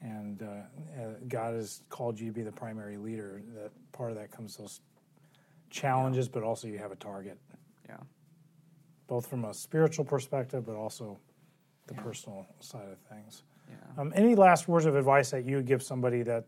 And 0.00 0.42
uh, 0.42 0.46
uh 0.46 1.14
god 1.28 1.54
has 1.54 1.82
called 1.90 2.18
you 2.18 2.28
to 2.28 2.32
be 2.32 2.42
the 2.42 2.52
primary 2.52 2.96
leader 2.96 3.42
that 3.56 3.72
part 3.92 4.10
of 4.10 4.16
that 4.16 4.30
comes 4.30 4.56
those 4.56 4.80
challenges 5.68 6.26
yeah. 6.26 6.30
but 6.32 6.42
also 6.42 6.66
you 6.66 6.78
have 6.78 6.92
a 6.92 6.96
target. 6.96 7.36
Yeah. 7.88 7.96
Both 9.06 9.26
from 9.26 9.44
a 9.44 9.52
spiritual 9.52 10.06
perspective 10.06 10.64
but 10.64 10.76
also 10.76 11.18
the 11.90 11.96
yeah. 11.96 12.02
personal 12.02 12.46
side 12.60 12.88
of 12.90 12.98
things. 13.14 13.42
Yeah. 13.68 14.00
Um, 14.00 14.12
any 14.16 14.34
last 14.34 14.68
words 14.68 14.86
of 14.86 14.96
advice 14.96 15.30
that 15.30 15.44
you 15.44 15.56
would 15.56 15.66
give 15.66 15.82
somebody 15.82 16.22
that 16.22 16.44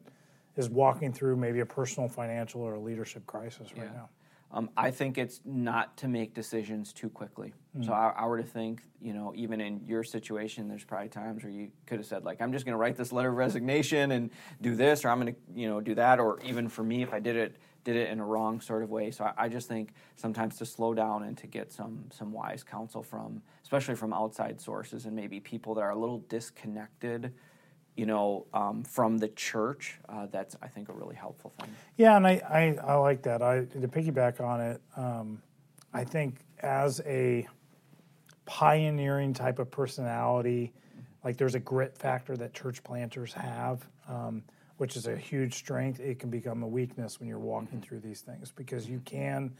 is 0.56 0.68
walking 0.68 1.12
through 1.12 1.36
maybe 1.36 1.60
a 1.60 1.66
personal, 1.66 2.08
financial, 2.08 2.62
or 2.62 2.74
a 2.74 2.80
leadership 2.80 3.26
crisis 3.26 3.68
right 3.76 3.92
now? 3.94 4.08
Um, 4.54 4.68
I 4.76 4.90
think 4.90 5.16
it's 5.16 5.40
not 5.44 5.96
to 5.98 6.08
make 6.08 6.34
decisions 6.34 6.92
too 6.92 7.08
quickly. 7.08 7.54
Mm-hmm. 7.74 7.86
So 7.86 7.92
I, 7.92 8.12
I, 8.14 8.26
were 8.26 8.36
to 8.36 8.46
think, 8.46 8.82
you 9.00 9.14
know, 9.14 9.32
even 9.34 9.62
in 9.62 9.80
your 9.86 10.04
situation, 10.04 10.68
there's 10.68 10.84
probably 10.84 11.08
times 11.08 11.42
where 11.42 11.52
you 11.52 11.70
could 11.86 11.98
have 11.98 12.06
said, 12.06 12.24
like, 12.24 12.42
I'm 12.42 12.52
just 12.52 12.66
going 12.66 12.74
to 12.74 12.78
write 12.78 12.96
this 12.96 13.12
letter 13.12 13.30
of 13.30 13.36
resignation 13.36 14.12
and 14.12 14.30
do 14.60 14.76
this, 14.76 15.06
or 15.06 15.08
I'm 15.08 15.20
going 15.20 15.34
to, 15.34 15.40
you 15.54 15.68
know, 15.68 15.80
do 15.80 15.94
that, 15.94 16.20
or 16.20 16.38
even 16.44 16.68
for 16.68 16.82
me, 16.82 17.02
if 17.02 17.14
I 17.14 17.20
did 17.20 17.36
it 17.36 17.56
did 17.84 17.96
it 17.96 18.10
in 18.10 18.20
a 18.20 18.24
wrong 18.24 18.60
sort 18.60 18.82
of 18.82 18.90
way. 18.90 19.10
So 19.10 19.24
I, 19.24 19.32
I, 19.36 19.48
just 19.48 19.66
think 19.66 19.92
sometimes 20.14 20.56
to 20.58 20.66
slow 20.66 20.94
down 20.94 21.24
and 21.24 21.36
to 21.38 21.48
get 21.48 21.72
some 21.72 22.04
some 22.12 22.30
wise 22.30 22.62
counsel 22.62 23.02
from, 23.02 23.42
especially 23.62 23.96
from 23.96 24.12
outside 24.12 24.60
sources 24.60 25.06
and 25.06 25.16
maybe 25.16 25.40
people 25.40 25.74
that 25.74 25.80
are 25.80 25.90
a 25.90 25.98
little 25.98 26.20
disconnected, 26.28 27.32
you 27.96 28.06
know, 28.06 28.46
um, 28.54 28.82
from 28.84 29.18
the 29.18 29.28
church. 29.28 29.98
Uh, 30.08 30.26
that's 30.30 30.56
I 30.62 30.68
think 30.68 30.88
a 30.88 30.92
really 30.92 31.16
helpful 31.16 31.52
thing. 31.58 31.70
Yeah, 31.96 32.16
and 32.16 32.26
I 32.26 32.40
I, 32.48 32.92
I 32.92 32.94
like 32.94 33.22
that. 33.22 33.42
I 33.42 33.64
to 33.64 33.88
piggyback 33.88 34.40
on 34.40 34.60
it. 34.60 34.80
Um, 34.96 35.42
I 35.92 36.04
think 36.04 36.40
as 36.60 37.00
a 37.04 37.46
pioneering 38.46 39.34
type 39.34 39.58
of 39.58 39.70
personality, 39.70 40.72
like 41.24 41.36
there's 41.36 41.54
a 41.54 41.60
grit 41.60 41.96
factor 41.96 42.36
that 42.36 42.54
church 42.54 42.82
planters 42.82 43.32
have. 43.32 43.86
Um, 44.08 44.42
which 44.78 44.96
is 44.96 45.06
a 45.06 45.16
huge 45.16 45.54
strength, 45.54 46.00
it 46.00 46.18
can 46.18 46.28
become 46.28 46.64
a 46.64 46.66
weakness 46.66 47.20
when 47.20 47.28
you're 47.28 47.38
walking 47.38 47.68
mm-hmm. 47.68 47.80
through 47.80 48.00
these 48.00 48.20
things 48.20 48.50
because 48.50 48.88
you 48.88 49.00
can 49.04 49.54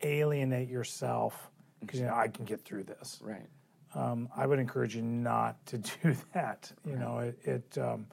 alienate 0.00 0.70
yourself 0.70 1.50
because 1.80 2.00
you 2.00 2.06
know 2.06 2.14
I 2.14 2.28
can 2.28 2.46
get 2.46 2.64
through 2.64 2.84
this. 2.84 3.20
Right. 3.22 3.46
Um, 3.94 4.28
I 4.36 4.46
would 4.46 4.58
encourage 4.58 4.96
you 4.96 5.02
not 5.02 5.64
to 5.66 5.78
do 6.02 6.16
that. 6.34 6.72
You 6.86 6.96
know, 6.96 7.18
it. 7.18 7.38
it 7.44 7.78
um, 7.78 8.06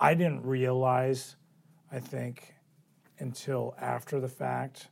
I 0.00 0.14
didn't 0.14 0.44
realize, 0.44 1.36
I 1.92 2.00
think, 2.00 2.54
until 3.18 3.74
after 3.80 4.18
the 4.18 4.28
fact, 4.28 4.88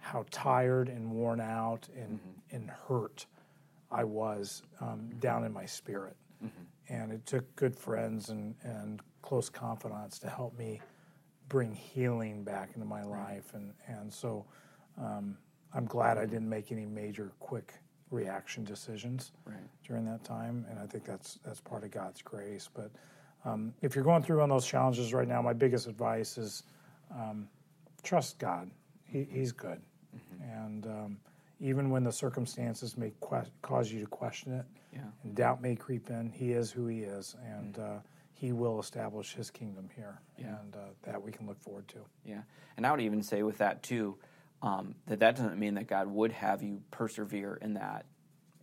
how 0.00 0.24
tired 0.30 0.88
and 0.88 1.10
worn 1.10 1.40
out 1.40 1.88
and 1.96 2.18
and 2.50 2.70
hurt 2.88 3.26
I 3.94 4.02
was 4.04 4.62
um, 4.80 5.10
down 5.20 5.44
in 5.44 5.52
my 5.52 5.66
spirit. 5.66 6.16
And 6.88 7.12
it 7.12 7.24
took 7.26 7.54
good 7.56 7.76
friends 7.76 8.28
and, 8.30 8.54
and 8.62 9.00
close 9.22 9.48
confidants 9.48 10.18
to 10.18 10.28
help 10.28 10.58
me 10.58 10.80
bring 11.48 11.72
healing 11.72 12.42
back 12.42 12.70
into 12.74 12.86
my 12.86 13.04
life. 13.04 13.54
And, 13.54 13.72
and 13.86 14.12
so 14.12 14.44
um, 14.98 15.38
I'm 15.72 15.86
glad 15.86 16.18
I 16.18 16.26
didn't 16.26 16.48
make 16.48 16.72
any 16.72 16.86
major 16.86 17.32
quick 17.38 17.72
reaction 18.18 18.64
decisions 18.64 19.32
Right. 19.44 19.56
during 19.86 20.04
that 20.06 20.24
time. 20.24 20.64
And 20.70 20.78
I 20.78 20.86
think 20.86 21.04
that's, 21.04 21.38
that's 21.44 21.60
part 21.60 21.84
of 21.84 21.90
God's 21.90 22.22
grace. 22.22 22.68
But 22.72 22.90
um, 23.44 23.74
if 23.82 23.94
you're 23.94 24.04
going 24.04 24.22
through 24.22 24.38
one 24.40 24.50
of 24.50 24.54
those 24.54 24.66
challenges 24.66 25.12
right 25.12 25.28
now, 25.28 25.42
my 25.42 25.52
biggest 25.52 25.86
advice 25.86 26.38
is 26.38 26.62
um, 27.12 27.48
trust 28.02 28.38
God. 28.38 28.70
He, 29.04 29.26
he's 29.30 29.52
good. 29.52 29.80
And 30.40 30.86
um, 30.86 31.16
even 31.60 31.90
when 31.90 32.04
the 32.04 32.12
circumstances 32.12 32.96
may 32.96 33.12
que- 33.20 33.50
cause 33.62 33.90
you 33.92 34.00
to 34.00 34.06
question 34.06 34.52
it, 34.52 34.64
Yeah. 34.92 35.00
and 35.24 35.34
doubt 35.34 35.60
may 35.60 35.74
creep 35.74 36.08
in, 36.10 36.30
He 36.30 36.52
is 36.52 36.70
who 36.70 36.86
He 36.86 37.00
is, 37.00 37.34
and 37.44 37.78
uh, 37.78 37.98
He 38.32 38.52
will 38.52 38.78
establish 38.80 39.34
His 39.34 39.50
kingdom 39.50 39.88
here, 39.94 40.20
Yeah. 40.38 40.56
and 40.62 40.74
uh, 40.76 40.78
that 41.02 41.20
we 41.22 41.32
can 41.32 41.46
look 41.46 41.60
forward 41.60 41.88
to. 41.88 41.98
Yeah, 42.24 42.42
and 42.76 42.86
I 42.86 42.90
would 42.92 43.00
even 43.00 43.22
say 43.22 43.42
with 43.42 43.58
that 43.58 43.82
too, 43.82 44.16
um, 44.64 44.94
that 45.08 45.20
that 45.20 45.36
doesn't 45.36 45.58
mean 45.58 45.74
that 45.74 45.86
God 45.86 46.08
would 46.08 46.32
have 46.32 46.62
you 46.62 46.80
persevere 46.90 47.58
in 47.60 47.74
that 47.74 48.06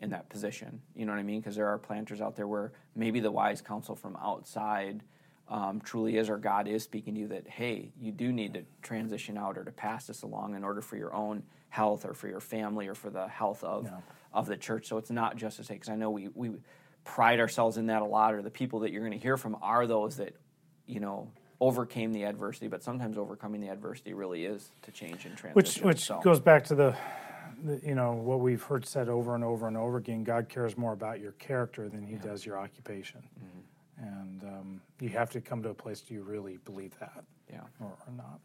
in 0.01 0.09
that 0.09 0.29
position. 0.29 0.81
You 0.95 1.05
know 1.05 1.11
what 1.11 1.19
I 1.19 1.23
mean? 1.23 1.39
Because 1.39 1.55
there 1.55 1.67
are 1.67 1.77
planters 1.77 2.21
out 2.21 2.35
there 2.35 2.47
where 2.47 2.71
maybe 2.95 3.19
the 3.19 3.29
wise 3.29 3.61
counsel 3.61 3.95
from 3.95 4.15
outside 4.15 5.03
um, 5.47 5.79
truly 5.79 6.17
is, 6.17 6.27
or 6.27 6.37
God 6.37 6.67
is 6.67 6.81
speaking 6.81 7.13
to 7.13 7.21
you 7.21 7.27
that 7.27 7.47
hey, 7.47 7.91
you 7.99 8.11
do 8.11 8.33
need 8.33 8.55
to 8.55 8.63
transition 8.81 9.37
out 9.37 9.59
or 9.59 9.63
to 9.63 9.71
pass 9.71 10.07
this 10.07 10.23
along 10.23 10.55
in 10.55 10.63
order 10.63 10.81
for 10.81 10.97
your 10.97 11.13
own 11.13 11.43
health 11.69 12.03
or 12.03 12.15
for 12.15 12.27
your 12.27 12.39
family 12.39 12.87
or 12.87 12.95
for 12.95 13.11
the 13.11 13.27
health 13.27 13.63
of 13.63 13.87
of 14.33 14.47
the 14.47 14.57
church. 14.57 14.87
So 14.87 14.97
it's 14.97 15.11
not 15.11 15.35
just 15.35 15.57
to 15.57 15.63
say 15.63 15.75
because 15.75 15.89
I 15.89 15.95
know 15.95 16.09
we 16.09 16.29
we 16.33 16.49
pride 17.03 17.39
ourselves 17.39 17.77
in 17.77 17.85
that 17.87 18.01
a 18.01 18.05
lot, 18.05 18.33
or 18.33 18.41
the 18.41 18.49
people 18.49 18.79
that 18.79 18.91
you're 18.91 19.05
going 19.05 19.17
to 19.17 19.23
hear 19.23 19.37
from 19.37 19.55
are 19.61 19.85
those 19.85 20.17
that 20.17 20.35
you 20.87 20.99
know 20.99 21.31
overcame 21.61 22.11
the 22.11 22.23
adversity. 22.23 22.67
But 22.67 22.83
sometimes 22.83 23.17
overcoming 23.17 23.61
the 23.61 23.69
adversity 23.69 24.13
really 24.13 24.45
is 24.45 24.71
to 24.81 24.91
change 24.91 25.25
and 25.25 25.37
transition. 25.37 25.53
Which 25.53 25.77
which 25.81 26.05
so, 26.05 26.19
goes 26.19 26.41
back 26.41 26.65
to 26.65 26.75
the, 26.75 26.97
the, 27.63 27.79
you 27.85 27.95
know, 27.95 28.13
what 28.13 28.41
we've 28.41 28.61
heard 28.61 28.85
said 28.85 29.07
over 29.07 29.35
and 29.35 29.43
over 29.43 29.67
and 29.67 29.77
over 29.77 29.97
again. 29.97 30.23
God 30.23 30.49
cares 30.49 30.77
more 30.77 30.91
about 30.91 31.21
your 31.21 31.33
character 31.33 31.87
than 31.87 32.05
He 32.05 32.15
does 32.15 32.45
your 32.45 32.57
occupation, 32.57 33.21
and 33.97 34.43
um, 34.43 34.81
you 34.99 35.09
have 35.09 35.29
to 35.31 35.39
come 35.39 35.63
to 35.63 35.69
a 35.69 35.73
place 35.73 36.01
do 36.01 36.13
you 36.13 36.23
really 36.23 36.57
believe 36.65 36.97
that 36.99 37.23
yeah, 37.51 37.59
or, 37.79 37.87
or 37.87 38.13
not. 38.15 38.39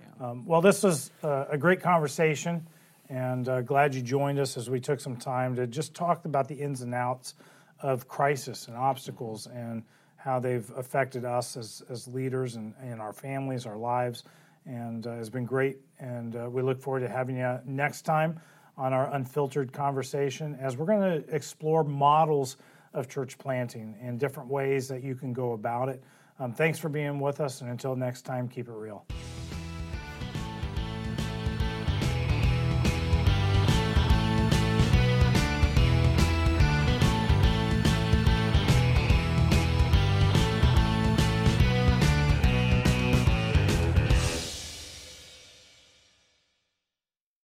yeah, 0.00 0.26
Um, 0.26 0.46
well, 0.46 0.60
this 0.60 0.82
was 0.82 1.10
uh, 1.22 1.46
a 1.50 1.58
great 1.58 1.80
conversation, 1.80 2.66
and 3.08 3.48
uh, 3.48 3.60
glad 3.60 3.94
you 3.94 4.02
joined 4.02 4.38
us 4.38 4.56
as 4.56 4.70
we 4.70 4.80
took 4.80 5.00
some 5.00 5.16
time 5.16 5.54
to 5.56 5.66
just 5.66 5.94
talk 5.94 6.24
about 6.24 6.48
the 6.48 6.54
ins 6.54 6.80
and 6.82 6.94
outs 6.94 7.34
of 7.80 8.06
crisis 8.08 8.68
and 8.68 8.76
obstacles 8.76 9.46
and 9.48 9.82
how 10.22 10.38
they've 10.38 10.70
affected 10.76 11.24
us 11.24 11.56
as, 11.56 11.82
as 11.90 12.06
leaders 12.06 12.54
and, 12.54 12.74
and 12.80 13.00
our 13.00 13.12
families, 13.12 13.66
our 13.66 13.76
lives. 13.76 14.22
And 14.66 15.04
uh, 15.04 15.14
it's 15.14 15.28
been 15.28 15.44
great, 15.44 15.78
and 15.98 16.36
uh, 16.36 16.48
we 16.48 16.62
look 16.62 16.80
forward 16.80 17.00
to 17.00 17.08
having 17.08 17.36
you 17.36 17.58
next 17.64 18.02
time 18.02 18.38
on 18.76 18.92
our 18.92 19.12
unfiltered 19.14 19.72
conversation 19.72 20.56
as 20.60 20.76
we're 20.76 20.86
going 20.86 21.22
to 21.22 21.34
explore 21.34 21.82
models 21.82 22.56
of 22.94 23.08
church 23.08 23.36
planting 23.38 23.96
and 24.00 24.20
different 24.20 24.48
ways 24.48 24.86
that 24.86 25.02
you 25.02 25.16
can 25.16 25.32
go 25.32 25.52
about 25.52 25.88
it. 25.88 26.02
Um, 26.38 26.52
thanks 26.52 26.78
for 26.78 26.88
being 26.88 27.18
with 27.18 27.40
us, 27.40 27.60
and 27.60 27.70
until 27.70 27.96
next 27.96 28.22
time, 28.22 28.48
keep 28.48 28.68
it 28.68 28.72
real. 28.74 29.04